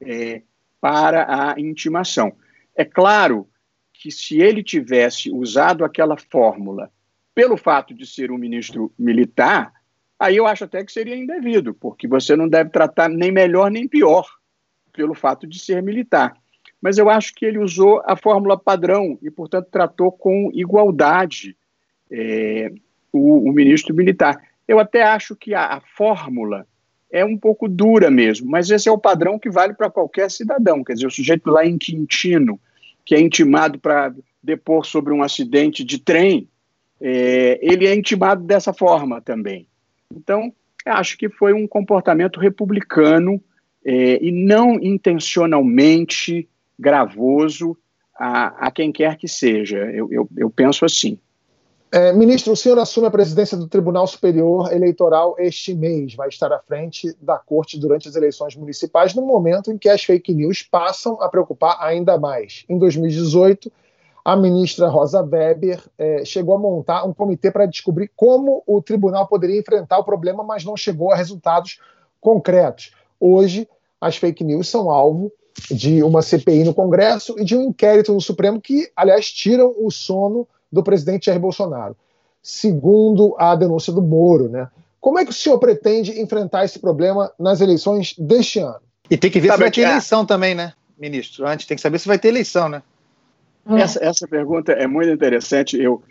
[0.00, 0.42] é,
[0.80, 2.32] para a intimação.
[2.76, 3.48] É claro
[3.92, 6.90] que se ele tivesse usado aquela fórmula
[7.34, 9.72] pelo fato de ser um ministro militar,
[10.20, 13.88] aí eu acho até que seria indevido, porque você não deve tratar nem melhor nem
[13.88, 14.28] pior
[14.92, 16.35] pelo fato de ser militar.
[16.80, 21.56] Mas eu acho que ele usou a fórmula padrão e, portanto, tratou com igualdade
[22.11, 22.70] é,
[23.12, 24.37] o, o, ministro militar.
[24.68, 26.66] Eu até acho que a, a fórmula
[27.11, 30.85] é um pouco dura mesmo, mas esse é o padrão que vale para qualquer cidadão.
[30.85, 32.61] Quer dizer, o sujeito lá em Quintino,
[33.04, 36.48] que é intimado para depor sobre um acidente de trem,
[37.00, 39.66] é, ele é intimado dessa forma também.
[40.14, 40.52] Então,
[40.86, 43.42] acho que foi um comportamento republicano
[43.84, 47.76] é, e não intencionalmente gravoso
[48.18, 49.78] a, a, quem quer que seja.
[49.78, 51.18] Eu, eu, eu penso assim.
[51.92, 56.52] É, ministro, o senhor assume a presidência do Tribunal Superior Eleitoral este mês, vai estar
[56.52, 60.62] à frente da corte durante as eleições municipais, no momento em que as fake news
[60.62, 62.64] passam a preocupar ainda mais.
[62.68, 63.72] Em 2018,
[64.24, 69.26] a ministra Rosa Weber é, chegou a montar um comitê para descobrir como o tribunal
[69.26, 71.80] poderia enfrentar o problema, mas não chegou a resultados
[72.20, 72.92] concretos.
[73.18, 73.68] Hoje,
[74.00, 75.33] as fake news são alvo
[75.70, 79.90] de uma CPI no Congresso e de um inquérito no Supremo que, aliás, tiram o
[79.90, 81.96] sono do presidente Jair Bolsonaro,
[82.42, 84.48] segundo a denúncia do Moro.
[84.48, 84.68] Né?
[85.00, 88.80] Como é que o senhor pretende enfrentar esse problema nas eleições deste ano?
[89.11, 89.90] E tem que ver tá se vai ter é.
[89.90, 91.46] eleição também, né, ministro?
[91.46, 92.83] Antes tem que saber se vai ter eleição, né?
[93.66, 93.76] Hum.
[93.76, 95.80] Essa, essa pergunta é muito interessante.
[95.80, 96.02] Eu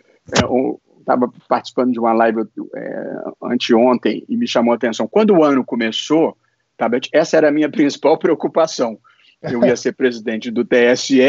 [0.98, 2.42] estava é, participando de uma live
[2.74, 5.06] é, anteontem e me chamou a atenção.
[5.06, 6.36] Quando o ano começou,
[6.76, 8.98] tá, essa era a minha principal preocupação.
[9.42, 11.20] Eu ia ser presidente do TSE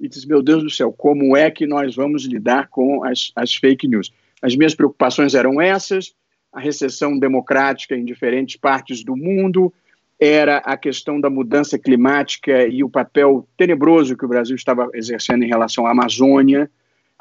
[0.00, 3.54] e disse: Meu Deus do céu, como é que nós vamos lidar com as, as
[3.54, 4.10] fake news?
[4.40, 6.14] As minhas preocupações eram essas:
[6.52, 9.72] a recessão democrática em diferentes partes do mundo,
[10.20, 15.44] era a questão da mudança climática e o papel tenebroso que o Brasil estava exercendo
[15.44, 16.68] em relação à Amazônia,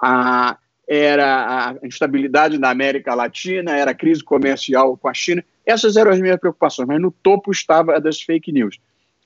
[0.02, 0.58] a,
[0.88, 5.44] era a instabilidade na América Latina, era a crise comercial com a China.
[5.66, 8.80] Essas eram as minhas preocupações, mas no topo estava a das fake news.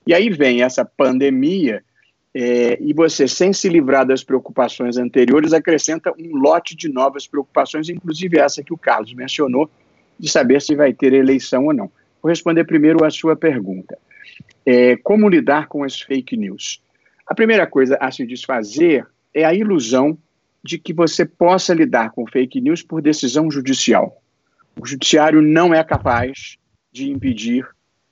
[0.05, 1.83] E aí vem essa pandemia,
[2.33, 7.89] é, e você, sem se livrar das preocupações anteriores, acrescenta um lote de novas preocupações,
[7.89, 9.69] inclusive essa que o Carlos mencionou,
[10.17, 11.91] de saber se vai ter eleição ou não.
[12.21, 13.97] Vou responder primeiro a sua pergunta.
[14.65, 16.81] É, como lidar com as fake news?
[17.25, 20.17] A primeira coisa a se desfazer é a ilusão
[20.63, 24.21] de que você possa lidar com fake news por decisão judicial.
[24.79, 26.57] O judiciário não é capaz
[26.91, 27.67] de impedir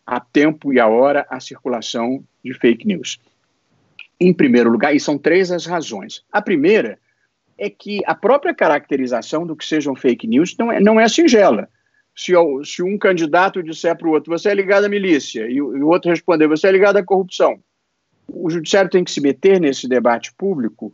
[0.05, 3.19] a tempo e a hora a circulação de fake news.
[4.19, 6.23] Em primeiro lugar, e são três as razões.
[6.31, 6.97] A primeira
[7.57, 11.69] é que a própria caracterização do que sejam fake news não é, não é singela
[12.19, 12.33] se,
[12.65, 15.87] se um candidato disser para o outro, você é ligado à milícia, e, e o
[15.87, 17.63] outro responder, você é ligado à corrupção,
[18.27, 20.93] o judiciário tem que se meter nesse debate público?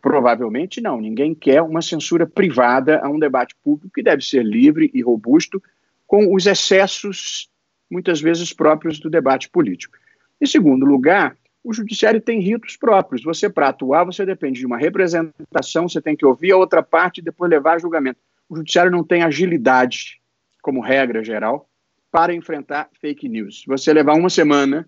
[0.00, 0.98] Provavelmente não.
[0.98, 5.62] Ninguém quer uma censura privada a um debate público que deve ser livre e robusto,
[6.06, 7.50] com os excessos,
[7.90, 9.96] muitas vezes, próprios do debate político.
[10.40, 13.22] Em segundo lugar, o judiciário tem ritos próprios.
[13.22, 17.18] Você, para atuar, você depende de uma representação, você tem que ouvir a outra parte
[17.18, 18.18] e depois levar a julgamento.
[18.48, 20.20] O judiciário não tem agilidade
[20.66, 21.70] como regra geral,
[22.10, 23.60] para enfrentar fake news.
[23.60, 24.84] Se você levar uma semana,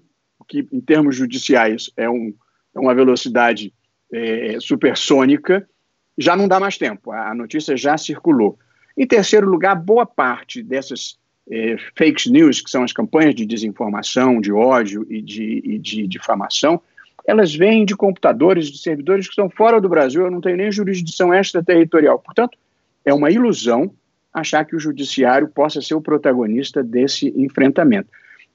[0.48, 2.34] que em termos judiciais é, um,
[2.74, 3.72] é uma velocidade
[4.12, 5.68] é, supersônica,
[6.18, 8.58] já não dá mais tempo, a notícia já circulou.
[8.96, 11.16] Em terceiro lugar, boa parte dessas
[11.48, 16.08] é, fake news, que são as campanhas de desinformação, de ódio e de, e de
[16.08, 16.82] difamação,
[17.24, 20.72] elas vêm de computadores, de servidores que estão fora do Brasil, eu não tenho nem
[20.72, 22.18] jurisdição extraterritorial.
[22.18, 22.58] Portanto,
[23.04, 23.94] é uma ilusão
[24.38, 28.08] achar que o judiciário possa ser o protagonista desse enfrentamento.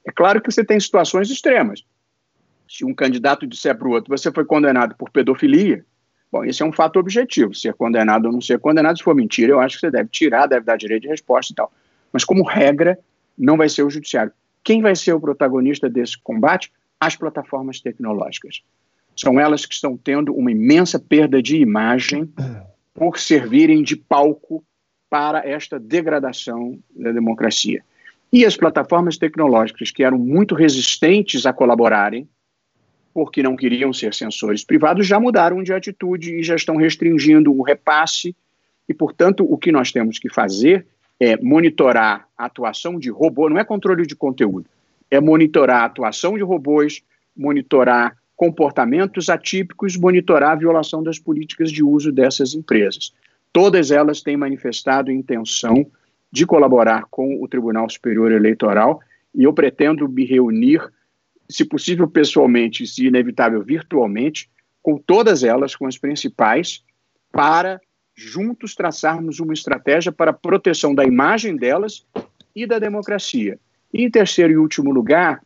[0.06, 1.84] É claro que você tem situações extremas.
[2.68, 5.84] Se um candidato disser para o outro, você foi condenado por pedofilia,
[6.30, 9.52] bom, esse é um fato objetivo, ser condenado ou não ser condenado, se for mentira,
[9.52, 11.72] eu acho que você deve tirar, deve dar direito de resposta e tal.
[12.12, 12.98] Mas, como regra,
[13.36, 14.32] não vai ser o judiciário.
[14.62, 16.72] Quem vai ser o protagonista desse combate?
[16.98, 18.62] As plataformas tecnológicas.
[19.16, 22.32] São elas que estão tendo uma imensa perda de imagem
[22.94, 24.64] por servirem de palco
[25.14, 27.84] para esta degradação da democracia.
[28.32, 32.28] E as plataformas tecnológicas, que eram muito resistentes a colaborarem,
[33.12, 37.62] porque não queriam ser censores privados, já mudaram de atitude e já estão restringindo o
[37.62, 38.34] repasse.
[38.88, 40.84] E, portanto, o que nós temos que fazer
[41.20, 44.66] é monitorar a atuação de robô, não é controle de conteúdo,
[45.08, 47.04] é monitorar a atuação de robôs,
[47.36, 53.12] monitorar comportamentos atípicos, monitorar a violação das políticas de uso dessas empresas.
[53.54, 55.86] Todas elas têm manifestado intenção
[56.32, 59.00] de colaborar com o Tribunal Superior Eleitoral
[59.32, 60.82] e eu pretendo me reunir,
[61.48, 64.50] se possível pessoalmente, se inevitável virtualmente,
[64.82, 66.82] com todas elas, com as principais,
[67.30, 67.80] para
[68.16, 72.04] juntos traçarmos uma estratégia para a proteção da imagem delas
[72.56, 73.56] e da democracia.
[73.92, 75.40] E em terceiro e último lugar,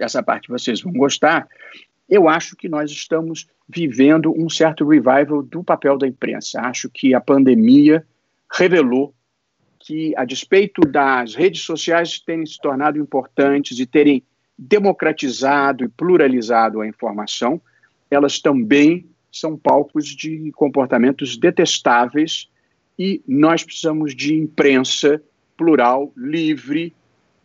[0.00, 1.46] essa parte vocês vão gostar,
[2.08, 6.60] eu acho que nós estamos vivendo um certo revival do papel da imprensa.
[6.60, 8.06] Acho que a pandemia
[8.52, 9.12] revelou
[9.80, 14.22] que, a despeito das redes sociais terem se tornado importantes e terem
[14.58, 17.60] democratizado e pluralizado a informação,
[18.10, 22.48] elas também são palcos de comportamentos detestáveis
[22.98, 25.22] e nós precisamos de imprensa
[25.56, 26.94] plural, livre,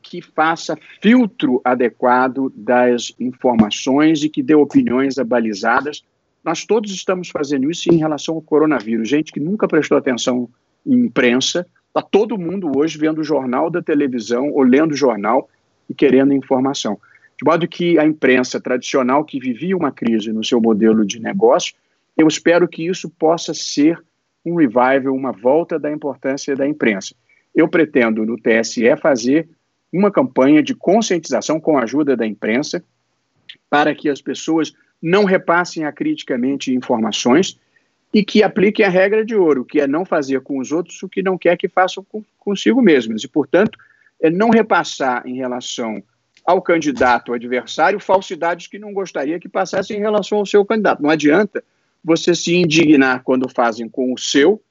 [0.02, 6.04] que faça filtro adequado das informações e que dê opiniões abalizadas.
[6.44, 9.08] Nós todos estamos fazendo isso em relação ao coronavírus.
[9.08, 10.50] Gente que nunca prestou atenção
[10.86, 15.50] em imprensa, está todo mundo hoje vendo o jornal da televisão ou lendo o jornal
[15.90, 17.00] e querendo informação.
[17.38, 21.74] De modo que a imprensa tradicional, que vivia uma crise no seu modelo de negócio,
[22.18, 24.02] eu espero que isso possa ser
[24.46, 27.16] um revival, uma volta da importância da imprensa.
[27.54, 29.50] Eu pretendo, no TSE, fazer
[29.92, 32.84] uma campanha de conscientização com a ajuda da imprensa
[33.70, 37.60] para que as pessoas não repassem acriticamente informações
[38.14, 41.10] e que apliquem a regra de ouro, que é não fazer com os outros o
[41.10, 43.24] que não quer que façam com, consigo mesmos.
[43.24, 43.78] E, portanto,
[44.22, 46.04] é não repassar em relação
[46.46, 51.02] ao candidato adversário falsidades que não gostaria que passassem em relação ao seu candidato.
[51.02, 51.64] Não adianta
[52.04, 54.62] você se indignar quando fazem com o seu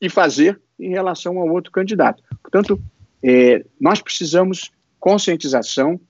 [0.00, 2.22] e fazer em relação ao outro candidato.
[2.42, 2.80] Portanto,
[3.22, 6.00] é, nós precisamos conscientização,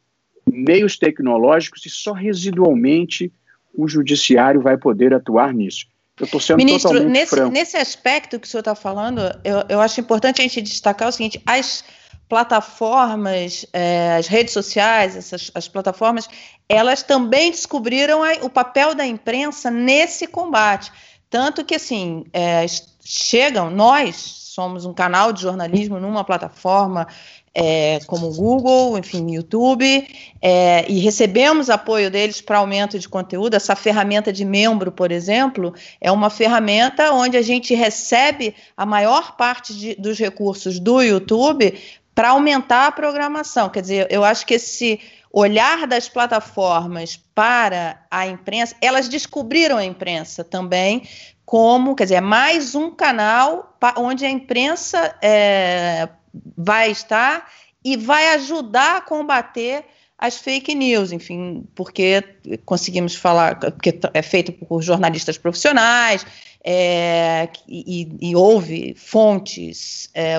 [0.51, 3.33] meios tecnológicos e só residualmente
[3.75, 5.87] o judiciário vai poder atuar nisso.
[6.19, 7.53] Eu estou sendo Ministro, totalmente nesse, franco.
[7.53, 11.13] nesse aspecto que o senhor está falando, eu, eu acho importante a gente destacar o
[11.13, 11.85] seguinte: as
[12.29, 16.29] plataformas, é, as redes sociais, essas, as plataformas,
[16.69, 20.91] elas também descobriram a, o papel da imprensa nesse combate.
[21.31, 22.67] Tanto que, assim, é,
[23.05, 27.07] chegam, nós, somos um canal de jornalismo numa plataforma
[27.55, 30.05] é, como o Google, enfim, YouTube,
[30.43, 33.55] é, e recebemos apoio deles para aumento de conteúdo.
[33.55, 39.37] Essa ferramenta de membro, por exemplo, é uma ferramenta onde a gente recebe a maior
[39.37, 41.79] parte de, dos recursos do YouTube
[42.13, 43.69] para aumentar a programação.
[43.69, 44.99] Quer dizer, eu acho que esse
[45.33, 51.05] olhar das plataformas para a imprensa, elas descobriram a imprensa também
[51.49, 56.07] como, quer dizer, é mais um canal onde a imprensa é,
[56.55, 57.51] vai estar
[57.83, 59.87] e vai ajudar a combater
[60.19, 62.25] as fake news, enfim, porque
[62.65, 66.27] conseguimos falar, porque é feito por jornalistas profissionais,
[66.65, 70.39] é, e, e, houve fontes é,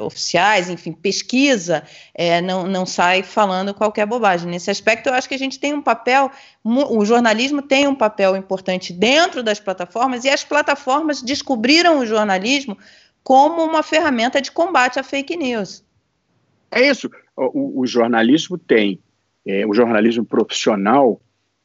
[0.00, 4.50] oficiais, enfim, pesquisa, é, não, não sai falando qualquer bobagem.
[4.50, 6.30] Nesse aspecto, eu acho que a gente tem um papel,
[6.64, 12.76] o jornalismo tem um papel importante dentro das plataformas, e as plataformas descobriram o jornalismo
[13.22, 15.84] como uma ferramenta de combate à fake news.
[16.70, 17.08] É isso.
[17.36, 19.00] O, o jornalismo tem,
[19.46, 21.20] é, o jornalismo profissional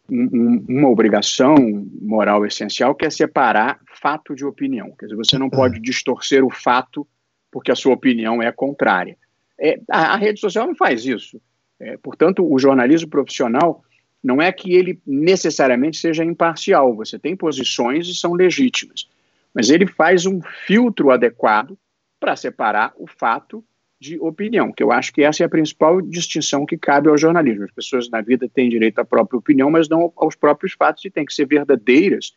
[0.09, 1.55] um, uma obrigação
[2.01, 4.91] moral essencial que é separar fato de opinião.
[4.97, 7.07] Quer dizer, você não pode distorcer o fato
[7.51, 9.17] porque a sua opinião é contrária.
[9.59, 11.41] É, a, a, rede social não faz isso.
[11.79, 13.83] É, portanto, o jornalismo profissional
[14.23, 16.95] não é que ele necessariamente seja imparcial.
[16.95, 19.07] Você tem posições e são legítimas,
[19.53, 21.77] mas ele faz um filtro adequado
[22.19, 23.63] para separar o fato
[23.99, 27.63] de opinião, que eu acho que essa é a principal distinção que cabe ao jornalismo.
[27.63, 31.09] As pessoas na vida têm direito à própria opinião, mas não aos próprios fatos e
[31.09, 32.33] têm que ser verdadeiras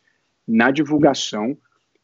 [0.47, 1.57] na divulgação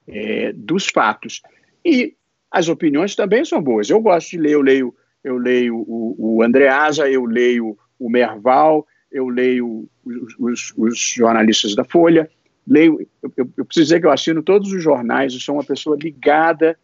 [0.07, 1.41] é, dos fatos.
[1.83, 2.15] E
[2.51, 3.89] as opiniões também são boas.
[3.89, 8.85] Eu gosto de ler, eu leio, eu leio o, o Andreasa, eu leio o Merval,
[9.11, 12.29] eu leio os, os, os jornalistas da Folha,
[12.67, 15.97] leio, eu, eu, preciso dizer que eu assino todos os jornais, eu sou uma pessoa
[15.99, 16.77] ligada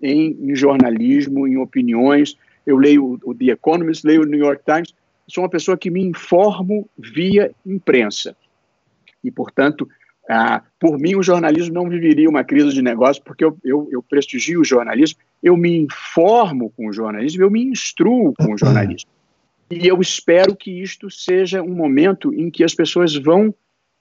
[0.00, 2.36] em, em jornalismo, em opiniões,
[2.66, 4.94] eu leio o, The Economist, leio o New York Times,
[5.26, 8.36] sou uma pessoa que me informo via imprensa.
[9.22, 9.88] E, portanto,
[10.28, 14.02] ah, por mim, o jornalismo não viveria uma crise de negócio, porque eu, eu, eu,
[14.02, 19.10] prestigio o jornalismo, eu me informo com o jornalismo, eu me instruo com o jornalismo.
[19.70, 23.54] E eu espero que isto seja um momento em que as pessoas vão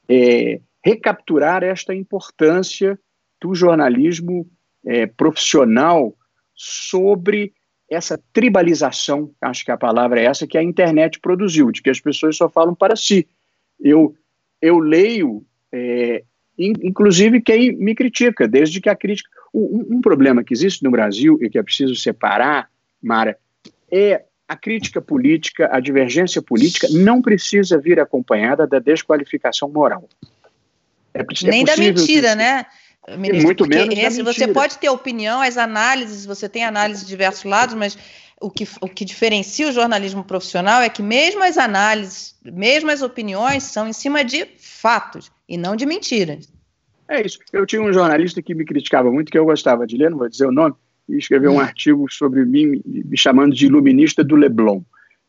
[0.07, 2.97] é, recapturar esta importância
[3.41, 4.49] do jornalismo
[4.85, 6.15] é, profissional
[6.53, 7.53] sobre
[7.89, 11.99] essa tribalização, acho que a palavra é essa, que a internet produziu, de que as
[11.99, 13.27] pessoas só falam para si.
[13.79, 14.13] Eu,
[14.61, 16.23] eu leio, é,
[16.57, 19.29] in, inclusive, quem me critica, desde que a crítica.
[19.53, 22.69] Um, um problema que existe no Brasil e que é preciso separar,
[23.01, 23.37] Mara,
[23.89, 30.07] é a crítica política, a divergência política não precisa vir acompanhada da desqualificação moral.
[31.13, 32.35] É, é Nem da mentira, que...
[32.35, 32.65] né?
[33.15, 37.45] Ministro, muito menos esse, você pode ter opinião, as análises, você tem análise de diversos
[37.45, 37.97] lados, mas
[38.41, 43.01] o que, o que diferencia o jornalismo profissional é que mesmo as análises, mesmo as
[43.01, 46.51] opiniões, são em cima de fatos e não de mentiras.
[47.09, 47.39] É isso.
[47.53, 50.29] Eu tinha um jornalista que me criticava muito, que eu gostava de ler, não vou
[50.29, 50.75] dizer o nome,
[51.07, 54.81] e escreveu um artigo sobre mim, me chamando de iluminista do Leblon.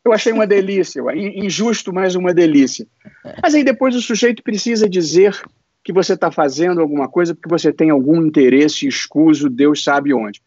[0.03, 2.85] Eu achei uma delícia, injusto, mas uma delícia.
[3.41, 5.39] Mas aí depois o sujeito precisa dizer
[5.83, 10.41] que você está fazendo alguma coisa porque você tem algum interesse escuso, Deus sabe onde.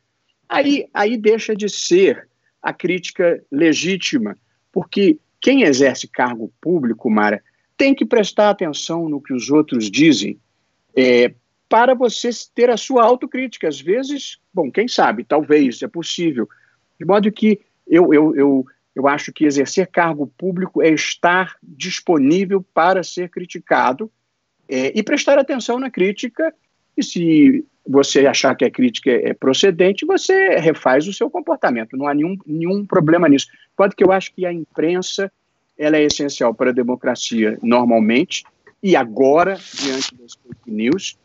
[0.49, 2.29] Aí, aí deixa de ser
[2.63, 4.37] a crítica legítima,
[4.71, 7.43] porque quem exerce cargo público, Mara,
[7.77, 10.39] tem que prestar atenção no que os outros dizem
[10.95, 11.35] é,
[11.69, 13.67] para você ter a sua autocrítica.
[13.67, 16.49] Às vezes, bom, quem sabe, talvez, é possível.
[17.01, 22.65] De modo que eu, eu, eu, eu acho que exercer cargo público é estar disponível
[22.75, 24.11] para ser criticado
[24.69, 26.53] é, e prestar atenção na crítica.
[26.97, 31.97] E se você achar que a crítica é procedente, você refaz o seu comportamento.
[31.97, 33.49] Não há nenhum, nenhum problema nisso.
[33.75, 35.31] Quanto que eu acho que a imprensa
[35.77, 38.45] ela é essencial para a democracia normalmente,
[38.83, 41.17] e agora, diante das fake news,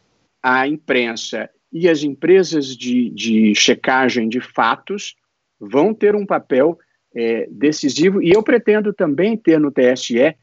[0.42, 5.16] a imprensa e as empresas de, de checagem de fatos
[5.60, 6.78] vão ter um papel
[7.16, 10.36] é, decisivo, e eu pretendo também ter no TSE.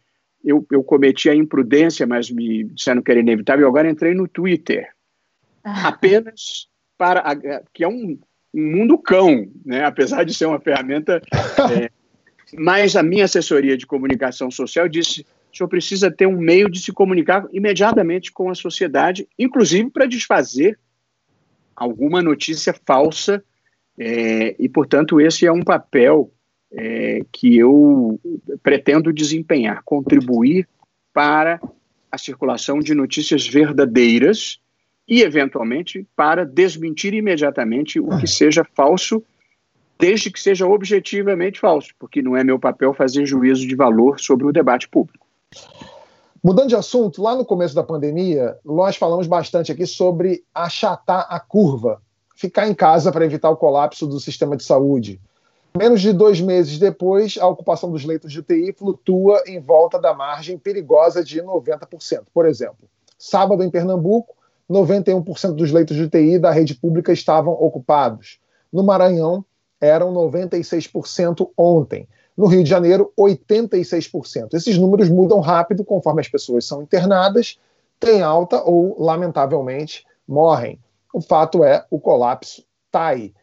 [0.44, 4.88] Eu, eu cometi a imprudência, mas me disseram que era inevitável, agora entrei no Twitter.
[5.62, 5.88] Ah.
[5.88, 6.68] Apenas
[6.98, 7.20] para.
[7.20, 8.18] A, que é um,
[8.54, 9.84] um mundo cão, né?
[9.84, 11.20] apesar de ser uma ferramenta.
[11.72, 11.88] É,
[12.56, 15.22] mas a minha assessoria de comunicação social disse:
[15.52, 20.06] o senhor precisa ter um meio de se comunicar imediatamente com a sociedade, inclusive para
[20.06, 20.78] desfazer
[21.74, 23.42] alguma notícia falsa,
[23.98, 26.32] é, e, portanto, esse é um papel
[26.76, 28.18] é, que eu
[28.62, 30.68] pretendo desempenhar, contribuir
[31.12, 31.60] para
[32.10, 34.58] a circulação de notícias verdadeiras
[35.06, 39.22] e, eventualmente, para desmentir imediatamente o que seja falso,
[39.98, 44.46] desde que seja objetivamente falso, porque não é meu papel fazer juízo de valor sobre
[44.46, 45.24] o debate público.
[46.42, 51.40] Mudando de assunto, lá no começo da pandemia, nós falamos bastante aqui sobre achatar a
[51.40, 52.02] curva,
[52.36, 55.20] ficar em casa para evitar o colapso do sistema de saúde.
[55.76, 60.14] Menos de dois meses depois, a ocupação dos leitos de UTI flutua em volta da
[60.14, 62.22] margem perigosa de 90%.
[62.32, 64.36] Por exemplo, sábado em Pernambuco,
[64.70, 68.38] 91% dos leitos de UTI da rede pública estavam ocupados.
[68.72, 69.44] No Maranhão,
[69.80, 72.08] eram 96% ontem.
[72.36, 74.54] No Rio de Janeiro, 86%.
[74.54, 77.58] Esses números mudam rápido conforme as pessoas são internadas,
[77.98, 80.78] têm alta ou, lamentavelmente, morrem.
[81.12, 83.34] O fato é, o colapso está aí.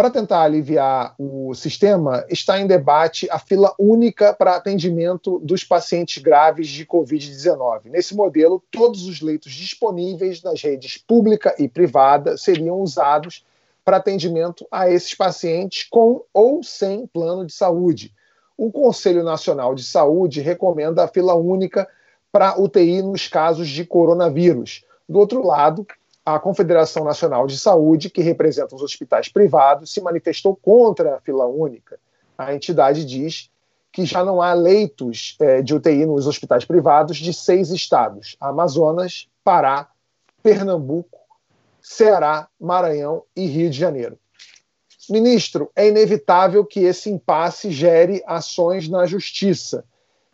[0.00, 6.22] Para tentar aliviar o sistema, está em debate a fila única para atendimento dos pacientes
[6.22, 7.90] graves de Covid-19.
[7.90, 13.44] Nesse modelo, todos os leitos disponíveis nas redes pública e privada seriam usados
[13.84, 18.14] para atendimento a esses pacientes com ou sem plano de saúde
[18.56, 21.86] o Conselho Nacional de Saúde recomenda a fila única
[22.32, 24.82] para UTI nos casos de coronavírus.
[25.06, 25.86] Do outro lado,
[26.34, 31.46] a Confederação Nacional de Saúde, que representa os hospitais privados, se manifestou contra a fila
[31.46, 31.98] única.
[32.36, 33.50] A entidade diz
[33.92, 39.28] que já não há leitos é, de UTI nos hospitais privados de seis estados: Amazonas,
[39.42, 39.88] Pará,
[40.42, 41.18] Pernambuco,
[41.82, 44.18] Ceará, Maranhão e Rio de Janeiro.
[45.08, 49.84] Ministro, é inevitável que esse impasse gere ações na justiça.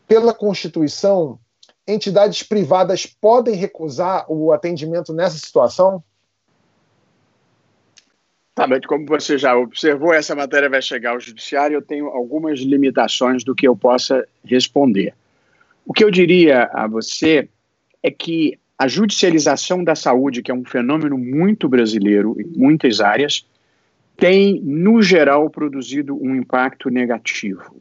[0.06, 1.38] Pela Constituição,
[1.86, 6.02] entidades privadas podem recusar o atendimento nessa situação?
[8.54, 12.58] Tá, mas como você já observou, essa matéria vai chegar ao judiciário eu tenho algumas
[12.60, 15.14] limitações do que eu possa responder.
[15.84, 17.48] O que eu diria a você
[18.02, 23.46] é que a judicialização da saúde, que é um fenômeno muito brasileiro em muitas áreas,
[24.16, 27.80] tem, no geral, produzido um impacto negativo.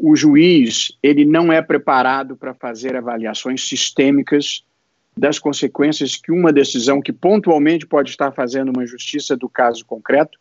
[0.00, 4.64] O juiz ele não é preparado para fazer avaliações sistêmicas
[5.16, 10.38] das consequências que uma decisão que pontualmente pode estar fazendo uma justiça do caso concreto,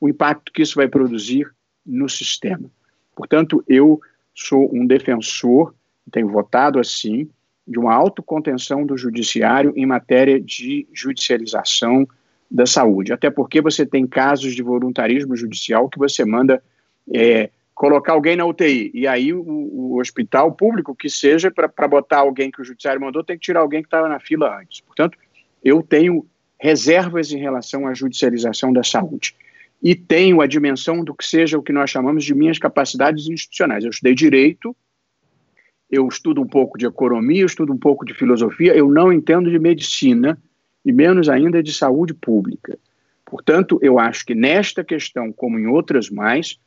[0.00, 1.52] o impacto que isso vai produzir
[1.84, 2.70] no sistema.
[3.16, 4.00] Portanto, eu
[4.32, 5.74] sou um defensor,
[6.12, 7.28] tenho votado assim,
[7.66, 12.06] de uma autocontenção do judiciário em matéria de judicialização
[12.48, 13.12] da saúde.
[13.12, 16.62] Até porque você tem casos de voluntarismo judicial que você manda
[17.12, 17.50] é,
[17.80, 18.90] colocar alguém na UTI.
[18.92, 23.24] E aí o, o hospital público, que seja, para botar alguém que o judiciário mandou,
[23.24, 24.82] tem que tirar alguém que estava na fila antes.
[24.82, 25.16] Portanto,
[25.64, 26.26] eu tenho
[26.60, 29.34] reservas em relação à judicialização da saúde.
[29.82, 33.82] E tenho a dimensão do que seja o que nós chamamos de minhas capacidades institucionais.
[33.82, 34.76] Eu estudei direito,
[35.90, 39.50] eu estudo um pouco de economia, eu estudo um pouco de filosofia, eu não entendo
[39.50, 40.38] de medicina,
[40.84, 42.78] e menos ainda de saúde pública.
[43.24, 46.58] Portanto, eu acho que nesta questão, como em outras mais,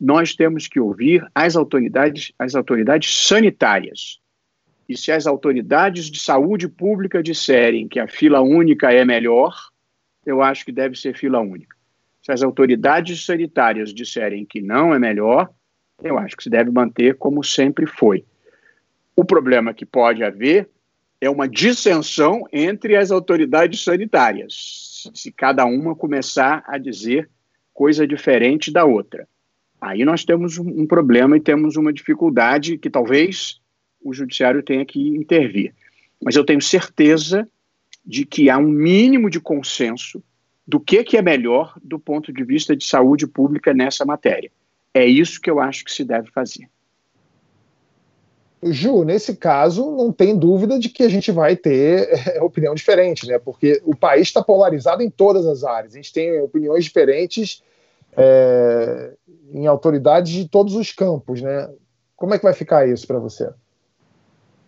[0.00, 4.18] nós temos que ouvir as autoridades, as autoridades sanitárias.
[4.88, 9.54] E se as autoridades de saúde pública disserem que a fila única é melhor,
[10.24, 11.76] eu acho que deve ser fila única.
[12.22, 15.50] Se as autoridades sanitárias disserem que não é melhor,
[16.02, 18.24] eu acho que se deve manter como sempre foi.
[19.14, 20.68] O problema que pode haver
[21.20, 27.28] é uma dissensão entre as autoridades sanitárias, se cada uma começar a dizer
[27.74, 29.28] coisa diferente da outra.
[29.80, 33.60] Aí nós temos um problema e temos uma dificuldade que talvez
[34.02, 35.74] o judiciário tenha que intervir.
[36.22, 37.48] Mas eu tenho certeza
[38.04, 40.22] de que há um mínimo de consenso
[40.66, 44.50] do que, que é melhor do ponto de vista de saúde pública nessa matéria.
[44.92, 46.68] É isso que eu acho que se deve fazer.
[48.62, 53.26] Ju, nesse caso, não tem dúvida de que a gente vai ter é, opinião diferente,
[53.26, 53.38] né?
[53.38, 55.94] Porque o país está polarizado em todas as áreas.
[55.94, 57.62] A gente tem opiniões diferentes
[58.20, 59.14] é,
[59.52, 61.70] em autoridades de todos os campos, né?
[62.16, 63.50] Como é que vai ficar isso para você?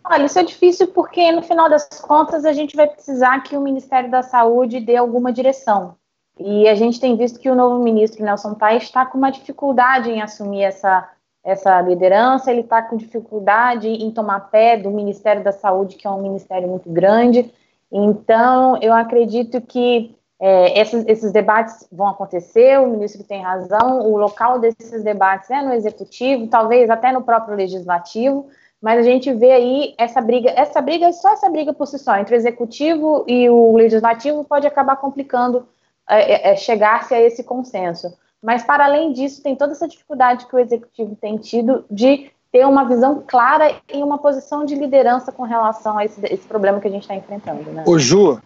[0.05, 3.61] Olha, isso é difícil porque no final das contas a gente vai precisar que o
[3.61, 5.94] Ministério da Saúde dê alguma direção.
[6.38, 10.11] E a gente tem visto que o novo ministro Nelson Paes está com uma dificuldade
[10.11, 11.09] em assumir essa,
[11.44, 16.11] essa liderança, ele está com dificuldade em tomar pé do Ministério da Saúde, que é
[16.11, 17.53] um ministério muito grande.
[17.92, 24.18] Então, eu acredito que é, esses, esses, debates vão acontecer, o ministro tem razão, o
[24.18, 28.49] local desses debates é no executivo, talvez até no próprio legislativo,
[28.80, 32.16] mas a gente vê aí essa briga, essa briga, só essa briga por si só,
[32.16, 35.64] entre o executivo e o legislativo pode acabar complicando
[36.11, 38.12] é, é, é chegar-se a esse consenso.
[38.43, 42.66] Mas, para além disso, tem toda essa dificuldade que o executivo tem tido de ter
[42.66, 46.88] uma visão clara e uma posição de liderança com relação a esse, esse problema que
[46.88, 47.70] a gente está enfrentando.
[47.70, 47.84] Né?
[47.86, 48.43] Ô, Ju,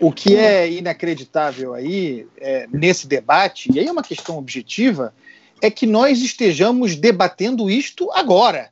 [0.00, 5.14] o que é inacreditável aí, é, nesse debate, e aí é uma questão objetiva,
[5.60, 8.70] é que nós estejamos debatendo isto agora.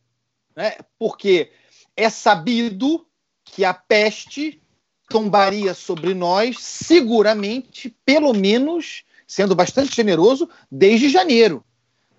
[0.57, 0.75] Né?
[0.99, 1.51] Porque
[1.97, 3.07] é sabido
[3.45, 4.61] que a peste
[5.09, 11.65] tombaria sobre nós, seguramente, pelo menos, sendo bastante generoso, desde janeiro.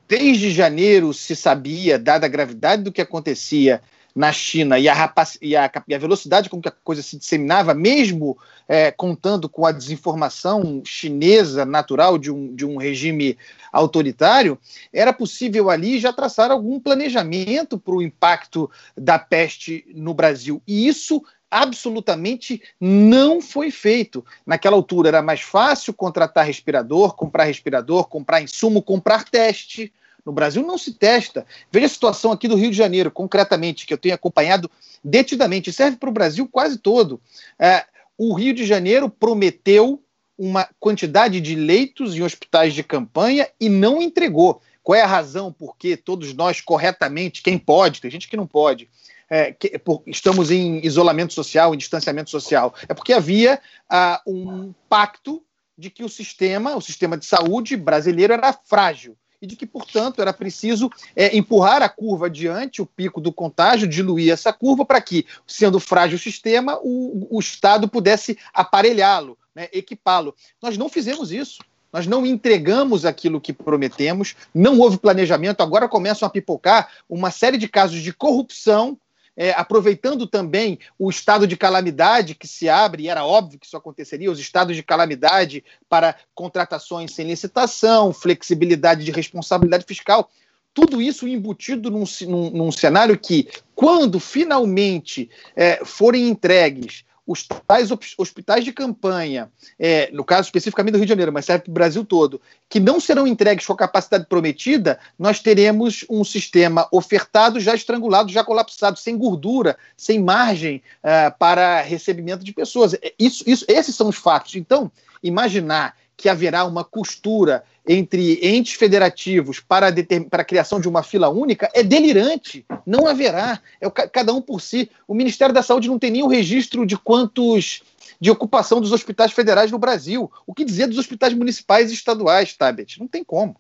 [0.08, 3.82] Desde janeiro se sabia, dada a gravidade do que acontecia
[4.16, 7.74] na China e a, e a, e a velocidade com que a coisa se disseminava,
[7.74, 13.38] mesmo é, contando com a desinformação chinesa natural de um, de um regime
[13.74, 14.58] autoritário,
[14.94, 20.62] era possível ali já traçar algum planejamento para o impacto da peste no Brasil.
[20.66, 24.26] E isso absolutamente não foi feito.
[24.46, 29.92] Naquela altura era mais fácil contratar respirador, comprar respirador, comprar insumo, comprar teste
[30.26, 31.46] no Brasil não se testa.
[31.72, 34.70] Veja a situação aqui do Rio de Janeiro, concretamente, que eu tenho acompanhado
[35.04, 37.22] detidamente, serve para o Brasil quase todo.
[37.60, 37.86] É,
[38.18, 40.02] o Rio de Janeiro prometeu
[40.38, 44.62] uma quantidade de leitos em hospitais de campanha e não entregou.
[44.82, 48.46] Qual é a razão por que todos nós, corretamente, quem pode, tem gente que não
[48.46, 48.90] pode,
[49.30, 52.74] é, que, por, estamos em isolamento social, em distanciamento social?
[52.88, 53.60] É porque havia
[53.90, 55.44] ah, um pacto
[55.78, 60.22] de que o sistema, o sistema de saúde brasileiro era frágil e de que, portanto,
[60.22, 65.00] era preciso é, empurrar a curva adiante, o pico do contágio, diluir essa curva, para
[65.00, 70.36] que, sendo frágil o sistema, o, o Estado pudesse aparelhá-lo, né, equipá-lo.
[70.62, 71.64] Nós não fizemos isso.
[71.94, 77.58] nós não entregamos aquilo que prometemos, não houve planejamento, agora começam a pipocar uma série
[77.58, 78.98] de casos de corrupção
[79.36, 83.78] é, aproveitando também o estado de calamidade que se abre, e era óbvio que isso
[83.78, 90.30] aconteceria, os estados de calamidade para contratações sem licitação, flexibilidade de responsabilidade fiscal.
[90.74, 97.90] Tudo isso embutido num, num, num cenário que, quando finalmente é, forem entregues os tais
[98.18, 99.50] hospitais de campanha,
[99.80, 102.80] é, no caso especificamente do Rio de Janeiro, mas serve para o Brasil todo, que
[102.80, 108.44] não serão entregues com a capacidade prometida, nós teremos um sistema ofertado, já estrangulado, já
[108.44, 112.94] colapsado, sem gordura, sem margem uh, para recebimento de pessoas.
[112.94, 114.56] É, isso, isso, esses são os fatos.
[114.56, 114.92] Então,
[115.24, 119.94] imaginar que haverá uma costura entre entes federativos para,
[120.30, 122.66] para a criação de uma fila única é delirante.
[122.86, 123.60] Não haverá.
[123.80, 124.90] É o, cada um por si.
[125.08, 127.84] O Ministério da Saúde não tem nenhum registro de quantos
[128.20, 130.32] de ocupação dos hospitais federais no Brasil.
[130.48, 133.00] O que dizer dos hospitais municipais e estaduais, Tabet?
[133.00, 133.56] Não tem como.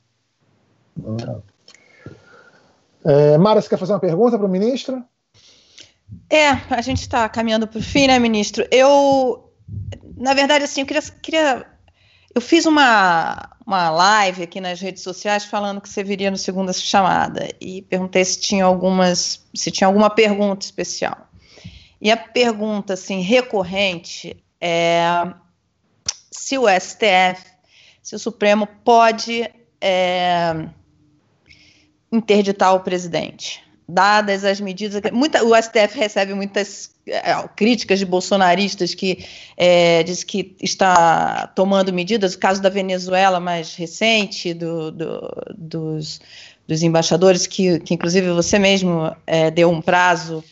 [3.03, 5.03] É, Mara, você quer fazer uma pergunta para o ministro?
[6.29, 8.65] É, a gente está caminhando para o fim, né, ministro?
[8.71, 9.51] Eu,
[10.17, 11.74] na verdade, assim, eu queria, queria
[12.36, 16.73] eu fiz uma, uma live aqui nas redes sociais falando que você viria no segunda
[16.73, 21.29] chamada e perguntei se tinha algumas, se tinha alguma pergunta especial.
[22.01, 25.33] E a pergunta assim recorrente é
[26.29, 27.41] se o STF,
[28.03, 30.67] se o Supremo pode é,
[32.11, 35.01] interditar o presidente dadas as medidas.
[35.11, 37.21] Muita, o STF recebe muitas é,
[37.55, 39.25] críticas de bolsonaristas que
[39.55, 42.33] é, diz que está tomando medidas.
[42.33, 46.19] O caso da Venezuela mais recente, do, do, dos,
[46.67, 50.43] dos, embaixadores, que, que inclusive você mesmo é, deu um prazo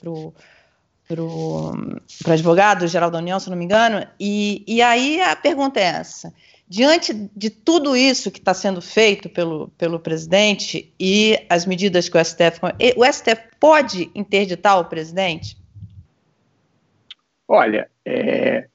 [1.08, 1.84] para o
[2.28, 4.06] advogado geral da União, se não me engano.
[4.20, 6.32] E, e aí a pergunta é essa
[6.74, 12.18] Diante de tudo isso que está sendo feito pelo, pelo presidente e as medidas que
[12.18, 12.60] o STF.
[12.98, 15.56] O STF pode interditar o presidente?
[17.48, 18.66] Olha, é,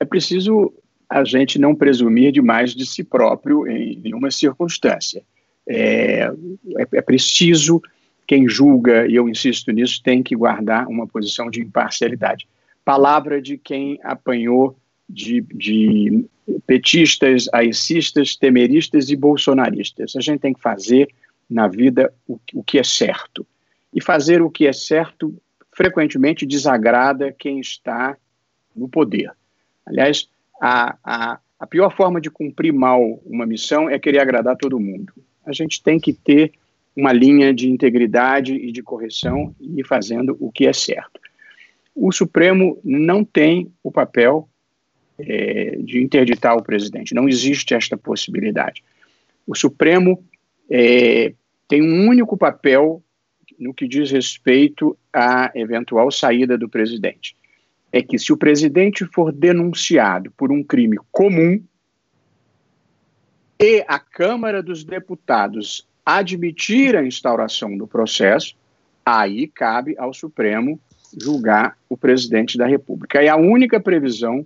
[0.00, 0.74] é preciso
[1.08, 5.22] a gente não presumir demais de si próprio em nenhuma circunstância.
[5.64, 6.22] É,
[6.76, 7.80] é, é preciso,
[8.26, 12.48] quem julga, e eu insisto nisso, tem que guardar uma posição de imparcialidade.
[12.84, 14.76] Palavra de quem apanhou
[15.08, 16.24] de, de
[16.66, 20.14] petistas, aicistas, temeristas e bolsonaristas.
[20.16, 21.08] A gente tem que fazer
[21.48, 23.46] na vida o, o que é certo.
[23.92, 25.34] E fazer o que é certo
[25.72, 28.16] frequentemente desagrada quem está
[28.74, 29.30] no poder.
[29.86, 30.28] Aliás,
[30.60, 35.12] a, a, a pior forma de cumprir mal uma missão é querer agradar todo mundo.
[35.44, 36.52] A gente tem que ter
[36.96, 41.20] uma linha de integridade e de correção e fazendo o que é certo.
[41.94, 44.48] O Supremo não tem o papel
[45.18, 47.14] é, de interditar o presidente.
[47.14, 48.82] Não existe esta possibilidade.
[49.46, 50.24] O Supremo
[50.70, 51.32] é,
[51.68, 53.02] tem um único papel
[53.58, 57.36] no que diz respeito à eventual saída do presidente.
[57.92, 61.62] É que se o presidente for denunciado por um crime comum
[63.60, 68.56] e a Câmara dos Deputados admitir a instauração do processo,
[69.06, 70.78] aí cabe ao Supremo
[71.16, 73.22] julgar o presidente da República.
[73.22, 74.44] É a única previsão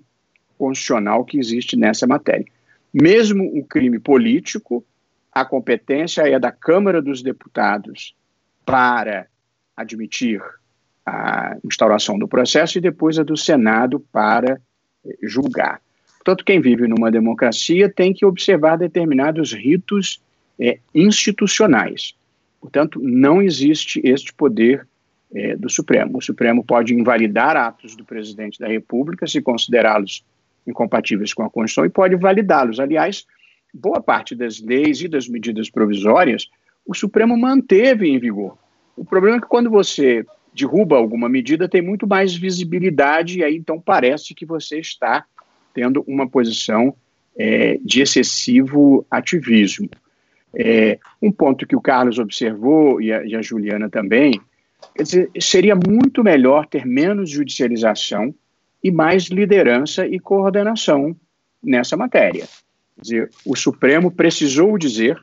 [0.58, 2.44] constitucional que existe nessa matéria.
[2.92, 4.84] Mesmo o crime político,
[5.32, 8.14] a competência é da Câmara dos Deputados
[8.66, 9.26] para
[9.76, 10.42] admitir
[11.06, 14.60] a instauração do processo e depois a do Senado para
[15.06, 15.80] eh, julgar.
[16.16, 20.20] Portanto, quem vive numa democracia tem que observar determinados ritos
[20.60, 22.14] é, institucionais.
[22.60, 24.86] Portanto, não existe este poder
[25.32, 26.18] é, do Supremo.
[26.18, 30.24] O Supremo pode invalidar atos do presidente da República se considerá-los
[30.68, 32.78] incompatíveis com a Constituição e pode validá-los.
[32.78, 33.26] Aliás,
[33.72, 36.48] boa parte das leis e das medidas provisórias
[36.86, 38.56] o Supremo manteve em vigor.
[38.96, 43.56] O problema é que quando você derruba alguma medida, tem muito mais visibilidade e aí
[43.56, 45.24] então parece que você está
[45.74, 46.94] tendo uma posição
[47.36, 49.88] é, de excessivo ativismo.
[50.54, 54.40] É, um ponto que o Carlos observou e a, e a Juliana também,
[54.96, 58.34] dizer, seria muito melhor ter menos judicialização
[58.82, 61.16] e mais liderança e coordenação
[61.62, 62.46] nessa matéria.
[62.96, 65.20] Quer dizer, o Supremo precisou dizer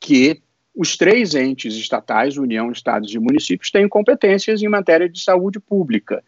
[0.00, 0.40] que
[0.74, 6.22] os três entes estatais, União, Estados e municípios, têm competências em matéria de saúde pública.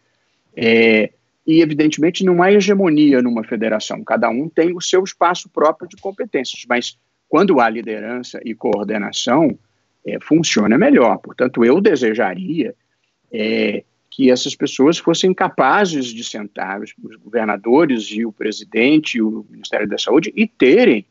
[0.55, 1.11] É,
[1.45, 5.97] e, evidentemente, não há hegemonia numa federação, cada um tem o seu espaço próprio de
[5.97, 6.97] competências, mas
[7.27, 9.57] quando há liderança e coordenação,
[10.05, 11.17] é, funciona melhor.
[11.19, 12.73] Portanto, eu desejaria
[13.31, 13.83] é,
[14.19, 16.93] que essas pessoas fossem capazes de sentar, os,
[17.23, 21.05] governadores e o presidente e o Ministério da Saúde, e terem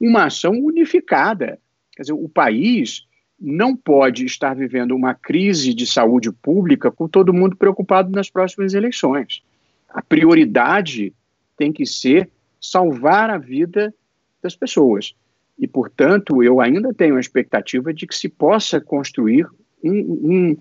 [0.00, 1.60] uma ação unificada.
[1.94, 3.06] Quer dizer, o país
[3.40, 8.74] não pode estar vivendo uma crise de saúde pública com todo mundo preocupado nas próximas
[8.74, 9.40] eleições.
[9.88, 11.14] A prioridade
[11.56, 12.28] tem que ser
[12.60, 13.94] salvar a vida
[14.42, 15.14] das pessoas.
[15.56, 19.46] E, portanto, eu ainda tenho a expectativa de que se possa construir
[19.80, 20.56] um, um,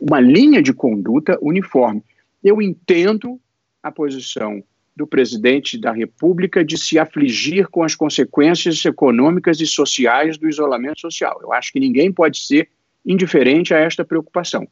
[0.00, 2.02] uma linha de conduta uniforme.
[2.42, 3.40] Eu entendo
[3.82, 4.62] a posição
[4.94, 11.00] do presidente da República de se afligir com as consequências econômicas e sociais do isolamento
[11.00, 11.38] social.
[11.42, 12.68] Eu acho que ninguém pode ser
[13.04, 14.68] indiferente a esta preocupação.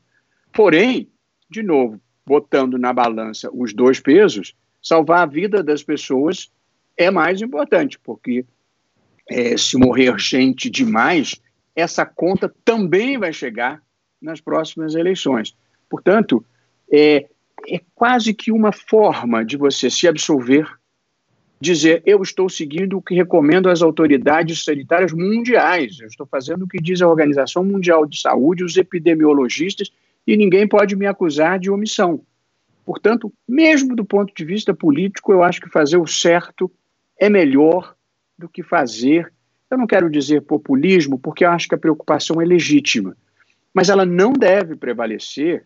[0.52, 1.08] Porém,
[1.48, 6.50] de novo, botando na balança os dois pesos, salvar a vida das pessoas
[6.96, 8.44] é mais importante, porque
[9.28, 11.40] é, se morrer gente demais,
[11.74, 13.82] essa conta também vai chegar
[14.20, 15.56] nas próximas eleições.
[15.88, 16.44] Portanto,
[16.90, 17.28] é,
[17.68, 20.66] é quase que uma forma de você se absolver,
[21.60, 26.68] dizer eu estou seguindo o que recomendo as autoridades sanitárias mundiais, eu estou fazendo o
[26.68, 29.90] que diz a Organização Mundial de Saúde, os epidemiologistas,
[30.26, 32.22] e ninguém pode me acusar de omissão.
[32.84, 36.70] Portanto, mesmo do ponto de vista político, eu acho que fazer o certo
[37.18, 37.94] é melhor
[38.38, 39.32] do que fazer.
[39.70, 43.16] Eu não quero dizer populismo, porque eu acho que a preocupação é legítima,
[43.72, 45.64] mas ela não deve prevalecer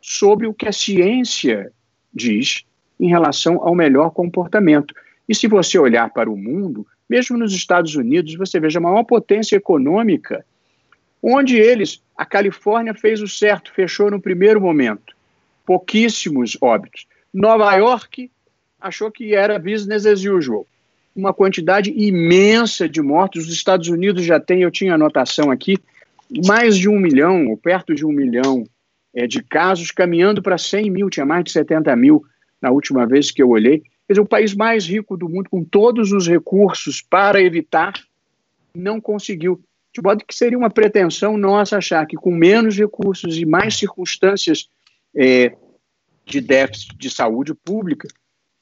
[0.00, 1.72] sobre o que a ciência
[2.12, 2.64] diz
[2.98, 4.94] em relação ao melhor comportamento.
[5.28, 9.04] E se você olhar para o mundo, mesmo nos Estados Unidos, você veja a maior
[9.04, 10.44] potência econômica,
[11.22, 15.14] onde eles, a Califórnia fez o certo, fechou no primeiro momento,
[15.64, 17.06] pouquíssimos óbitos.
[17.32, 18.30] Nova York
[18.80, 20.66] achou que era business as usual,
[21.14, 23.46] uma quantidade imensa de mortos.
[23.46, 25.76] Os Estados Unidos já tem, eu tinha anotação aqui,
[26.46, 28.64] mais de um milhão, ou perto de um milhão
[29.14, 32.24] é, de casos, caminhando para 100 mil, tinha mais de 70 mil
[32.60, 33.80] na última vez que eu olhei.
[34.06, 37.92] Quer dizer, o país mais rico do mundo, com todos os recursos para evitar,
[38.74, 39.60] não conseguiu.
[39.92, 44.68] De modo que seria uma pretensão nossa achar que com menos recursos e mais circunstâncias
[45.14, 45.54] é,
[46.24, 48.06] de déficit de saúde pública,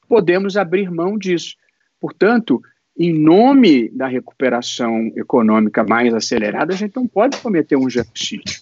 [0.07, 1.55] podemos abrir mão disso.
[1.99, 2.61] Portanto,
[2.97, 8.61] em nome da recuperação econômica mais acelerada, a gente não pode cometer um genocídio.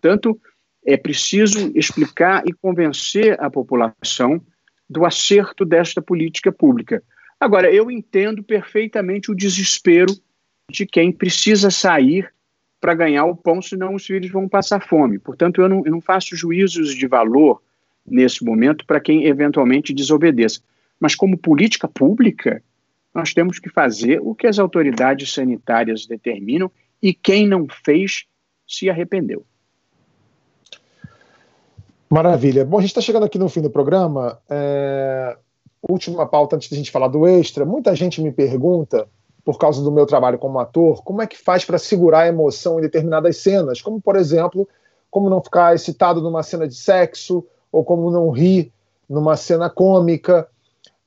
[0.00, 0.40] Tanto
[0.86, 4.40] é preciso explicar e convencer a população
[4.88, 7.02] do acerto desta política pública.
[7.38, 10.14] Agora, eu entendo perfeitamente o desespero
[10.70, 12.32] de quem precisa sair
[12.80, 15.18] para ganhar o pão, senão os filhos vão passar fome.
[15.18, 17.60] Portanto, eu não, eu não faço juízos de valor
[18.06, 20.60] nesse momento para quem eventualmente desobedeça.
[20.98, 22.62] Mas, como política pública,
[23.14, 26.70] nós temos que fazer o que as autoridades sanitárias determinam
[27.02, 28.26] e quem não fez
[28.66, 29.44] se arrependeu.
[32.10, 32.64] Maravilha.
[32.64, 34.38] Bom, a gente está chegando aqui no fim do programa.
[34.48, 35.36] É...
[35.88, 37.64] Última pauta antes de a gente falar do extra.
[37.64, 39.06] Muita gente me pergunta,
[39.44, 42.78] por causa do meu trabalho como ator, como é que faz para segurar a emoção
[42.78, 44.68] em determinadas cenas, como por exemplo,
[45.10, 48.72] como não ficar excitado numa cena de sexo ou como não rir
[49.08, 50.48] numa cena cômica.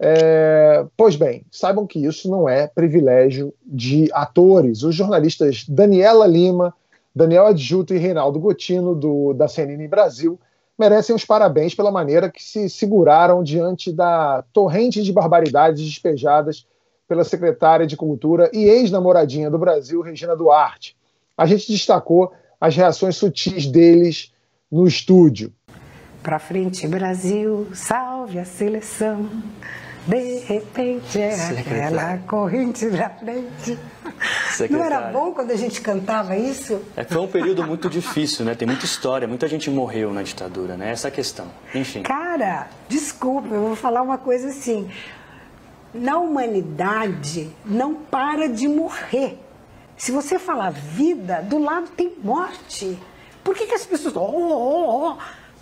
[0.03, 0.83] É...
[0.97, 4.81] Pois bem, saibam que isso não é privilégio de atores.
[4.81, 6.73] Os jornalistas Daniela Lima,
[7.15, 10.39] Daniel Adjuto e Reinaldo Gotino, do, da CNN Brasil,
[10.77, 16.65] merecem os parabéns pela maneira que se seguraram diante da torrente de barbaridades despejadas
[17.07, 20.97] pela secretária de Cultura e ex-namoradinha do Brasil, Regina Duarte.
[21.37, 24.33] A gente destacou as reações sutis deles
[24.71, 25.53] no estúdio.
[26.23, 29.29] Pra frente, Brasil, salve a seleção.
[30.07, 33.77] De repente é aquela corrente da frente.
[34.51, 34.71] Secretário.
[34.71, 36.81] Não era bom quando a gente cantava isso?
[36.95, 38.55] É, foi um período muito difícil, né?
[38.55, 40.91] Tem muita história, muita gente morreu na ditadura, né?
[40.91, 41.47] Essa é a questão.
[41.73, 42.01] Enfim.
[42.01, 44.89] Cara, desculpa, eu vou falar uma coisa assim.
[45.93, 49.37] Na humanidade não para de morrer.
[49.97, 52.97] Se você falar vida, do lado tem morte.
[53.43, 54.15] Por que, que as pessoas.
[54.15, 55.17] Oh, oh, oh.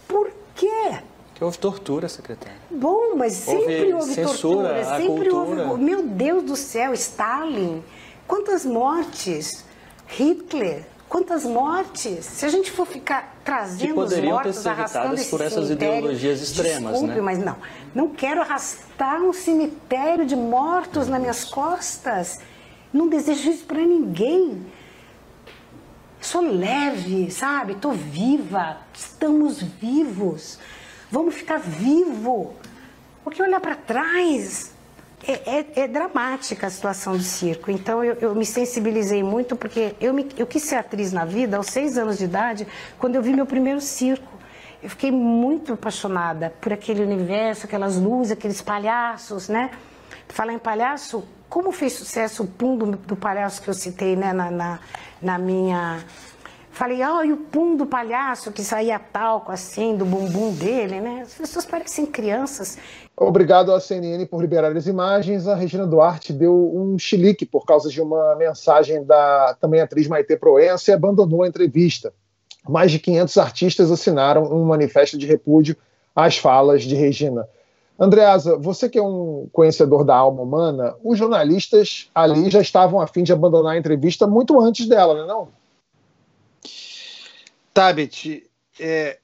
[0.08, 1.00] Por quê?
[1.40, 2.60] Que houve tortura, secretário.
[2.70, 5.68] Bom, mas sempre houve, houve censura, tortura, sempre cultura.
[5.70, 5.82] houve.
[5.82, 7.82] Meu Deus do céu, Stalin.
[8.28, 9.64] Quantas mortes?
[10.06, 10.86] Hitler.
[11.08, 12.26] Quantas mortes?
[12.26, 17.16] Se a gente for ficar trazendo os mortos, arrastando esse por essas ideologias extremas, desculpe,
[17.16, 17.22] né?
[17.22, 17.56] mas não.
[17.96, 22.42] Não quero arrastar um cemitério de mortos nas minhas costas.
[22.92, 24.66] Não desejo isso para ninguém.
[26.20, 27.72] Sou leve, sabe?
[27.72, 28.76] Estou viva.
[28.94, 30.60] Estamos vivos.
[31.12, 32.54] Vamos ficar vivo.
[33.24, 34.72] Porque olhar para trás
[35.28, 37.70] é, é, é, dramática a situação do circo.
[37.70, 41.58] Então eu, eu, me sensibilizei muito porque eu, me, eu quis ser atriz na vida
[41.58, 44.40] aos seis anos de idade, quando eu vi meu primeiro circo.
[44.82, 49.72] Eu fiquei muito apaixonada por aquele universo, aquelas luzes, aqueles palhaços, né?
[50.30, 54.32] Falar em palhaço, como fez sucesso o pum do, do palhaço que eu citei né,
[54.32, 54.80] na, na,
[55.22, 56.00] na minha.
[56.80, 61.02] Falei, ó, oh, e o pum do palhaço que saía talco assim, do bumbum dele,
[61.02, 61.24] né?
[61.24, 62.78] As pessoas parecem crianças.
[63.18, 65.46] Obrigado à CNN por liberar as imagens.
[65.46, 70.38] A Regina Duarte deu um chilique por causa de uma mensagem da também atriz Maite
[70.38, 72.14] Proença e abandonou a entrevista.
[72.66, 75.76] Mais de 500 artistas assinaram um manifesto de repúdio
[76.16, 77.46] às falas de Regina.
[78.00, 83.08] Andreasa, você que é um conhecedor da alma humana, os jornalistas ali já estavam a
[83.08, 85.59] fim de abandonar a entrevista muito antes dela, não é não?
[87.80, 88.44] Tabet,
[88.78, 89.20] é,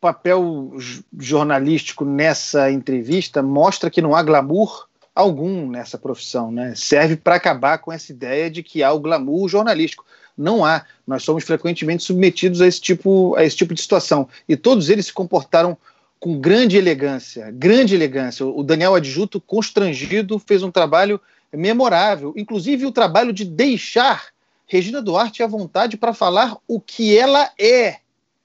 [0.00, 0.72] papel
[1.18, 6.72] jornalístico nessa entrevista mostra que não há glamour algum nessa profissão, né?
[6.74, 10.06] Serve para acabar com essa ideia de que há o glamour jornalístico.
[10.34, 10.86] Não há.
[11.06, 14.26] Nós somos frequentemente submetidos a esse tipo, a esse tipo de situação.
[14.48, 15.76] E todos eles se comportaram
[16.18, 18.46] com grande elegância, grande elegância.
[18.46, 21.20] O Daniel Adjuto, constrangido, fez um trabalho
[21.52, 24.28] memorável, inclusive o trabalho de deixar
[24.68, 27.96] Regina Duarte à vontade para falar o que ela é,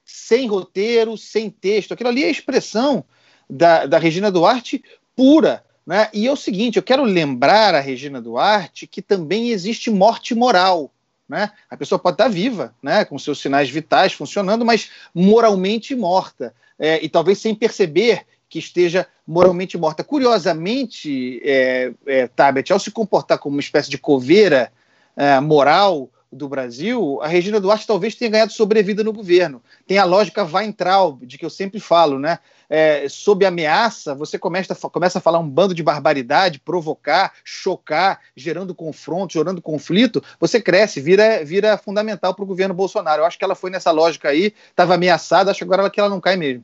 [0.06, 1.94] sem roteiro, sem texto.
[1.94, 3.04] Aquilo ali é a expressão
[3.50, 4.82] da, da Regina Duarte
[5.16, 5.64] pura.
[5.86, 6.10] Né?
[6.14, 10.90] E é o seguinte: eu quero lembrar a Regina Duarte que também existe morte moral.
[11.28, 11.52] Né?
[11.70, 17.04] A pessoa pode estar viva, né, com seus sinais vitais funcionando, mas moralmente morta é,
[17.04, 20.04] e talvez sem perceber que esteja moralmente morta.
[20.04, 24.72] Curiosamente, é, é, Tabet, ao se comportar como uma espécie de coveira
[25.16, 29.62] é, moral do Brasil, a Regina Duarte talvez tenha ganhado sobrevida no governo.
[29.88, 32.40] Tem a lógica Weintraub, de que eu sempre falo, né?
[32.70, 38.74] É, sob ameaça, você começa, começa a falar um bando de barbaridade, provocar, chocar, gerando
[38.74, 43.22] confronto, gerando conflito, você cresce, vira, vira fundamental para o governo Bolsonaro.
[43.22, 46.20] Eu acho que ela foi nessa lógica aí, estava ameaçada, acho agora que ela não
[46.20, 46.64] cai mesmo.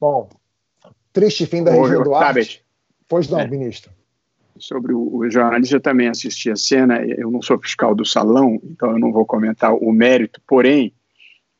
[0.00, 0.28] Bom,
[1.12, 2.64] triste fim da Regina Duarte.
[3.08, 3.48] Pois não, é.
[3.48, 3.99] ministro
[4.58, 8.90] sobre o, o, jornalista, também assisti a cena, eu não sou fiscal do salão, então
[8.90, 10.92] eu não vou comentar o mérito, porém,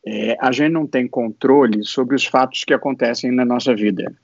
[0.05, 4.15] é, a gente não tem controle sobre os fatos que acontecem na nossa vida,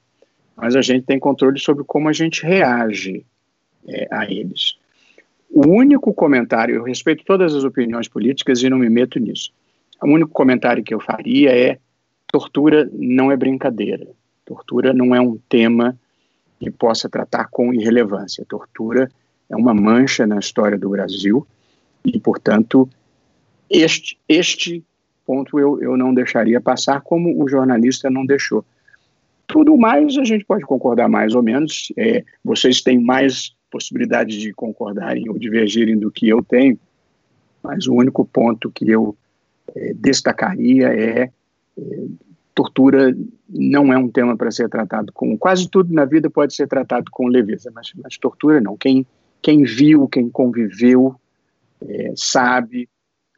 [0.57, 3.25] mas a gente tem controle sobre como a gente reage
[3.89, 4.77] é, a eles.
[5.51, 9.53] O único comentário, eu respeito todas as opiniões políticas e não me meto nisso,
[10.03, 11.79] o único comentário que eu faria é:
[12.27, 14.07] tortura não é brincadeira,
[14.45, 15.99] tortura não é um tema
[16.59, 18.43] que possa tratar com irrelevância.
[18.43, 19.11] A tortura
[19.49, 21.47] é uma mancha na história do Brasil
[22.05, 22.89] e, portanto,
[23.69, 24.85] este, este
[25.27, 28.65] ponto eu, eu não deixaria passar, como o jornalista não deixou.
[29.47, 31.93] Tudo mais a gente pode concordar mais ou menos.
[31.97, 36.79] É, vocês têm mais possibilidades de concordarem ou divergirem do que eu tenho,
[37.63, 39.17] mas o único ponto que eu
[39.75, 41.31] é, destacaria é,
[41.79, 42.05] é
[42.57, 43.15] tortura
[43.47, 45.37] não é um tema para ser tratado com.
[45.37, 48.79] Quase tudo na vida pode ser tratado com leveza, mas, mas tortura não.
[48.79, 49.07] Quem,
[49.43, 51.15] quem viu, quem conviveu,
[51.83, 52.89] é, sabe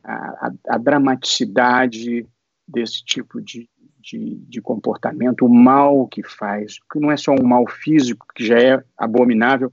[0.04, 2.24] a, a, a, dramaticidade
[2.66, 3.68] desse tipo de,
[4.00, 8.46] de, de, comportamento, o mal que faz, que não é só um mal físico, que
[8.46, 9.72] já é abominável,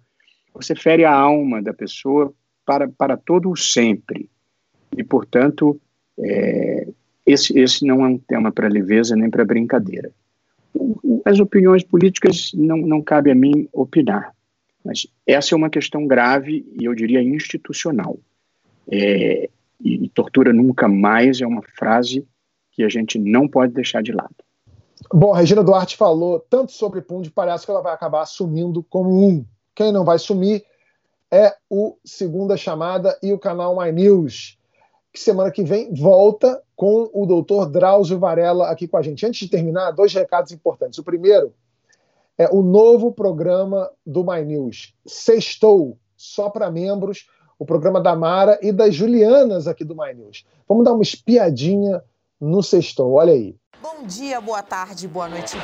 [0.52, 2.34] você fere a alma da pessoa
[2.66, 4.28] para, para todo o sempre.
[4.98, 5.80] E, portanto,
[6.18, 6.88] é,
[7.26, 10.12] esse, esse não é um tema para leveza nem para brincadeira.
[11.24, 14.34] As opiniões políticas não, não cabe a mim opinar,
[14.84, 18.18] mas essa é uma questão grave e eu diria institucional.
[18.92, 19.50] É,
[19.84, 22.26] e, e tortura nunca mais é uma frase
[22.72, 24.36] que a gente não pode deixar de lado.
[25.14, 29.28] Bom, a Regina Duarte falou tanto sobre Pund, parece que ela vai acabar assumindo como
[29.28, 29.46] um.
[29.74, 30.64] Quem não vai sumir
[31.32, 34.58] é o Segunda Chamada e o canal My News
[35.16, 39.26] que semana que vem volta com o doutor Drauzio Varela aqui com a gente.
[39.26, 41.00] Antes de terminar, dois recados importantes.
[41.00, 41.54] O primeiro
[42.38, 48.60] é o novo programa do My News, Sextou, só para membros, o programa da Mara
[48.62, 50.46] e das Julianas aqui do My News.
[50.68, 52.04] Vamos dar uma espiadinha
[52.40, 53.56] no Sextou, olha aí.
[53.82, 55.56] Bom dia, boa tarde, boa noite.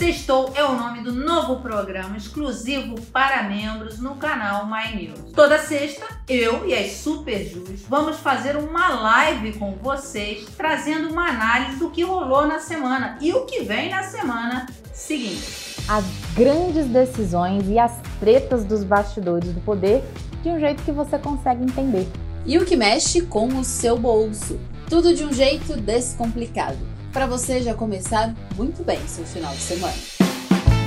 [0.00, 5.30] Sextou é o nome do novo programa exclusivo para membros no canal My News.
[5.34, 11.28] Toda sexta, eu e as Super Jus vamos fazer uma live com vocês, trazendo uma
[11.28, 15.76] análise do que rolou na semana e o que vem na semana seguinte.
[15.86, 20.02] As grandes decisões e as tretas dos bastidores do poder
[20.42, 22.08] de um jeito que você consegue entender.
[22.46, 24.58] E o que mexe com o seu bolso.
[24.88, 29.94] Tudo de um jeito descomplicado para você já começar muito bem seu final de semana.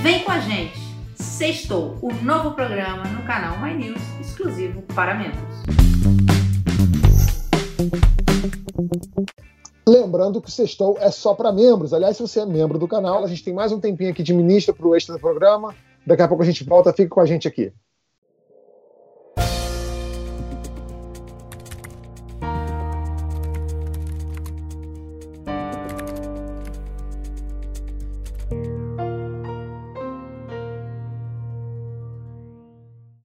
[0.01, 0.82] Vem com a gente!
[1.15, 5.63] Sextou, o novo programa no canal My News, exclusivo para membros.
[9.88, 11.93] Lembrando que o Sextou é só para membros.
[11.93, 14.34] Aliás, se você é membro do canal, a gente tem mais um tempinho aqui de
[14.34, 15.76] ministra para o extra do programa.
[16.05, 17.74] Daqui a pouco a gente volta, fica com a gente aqui.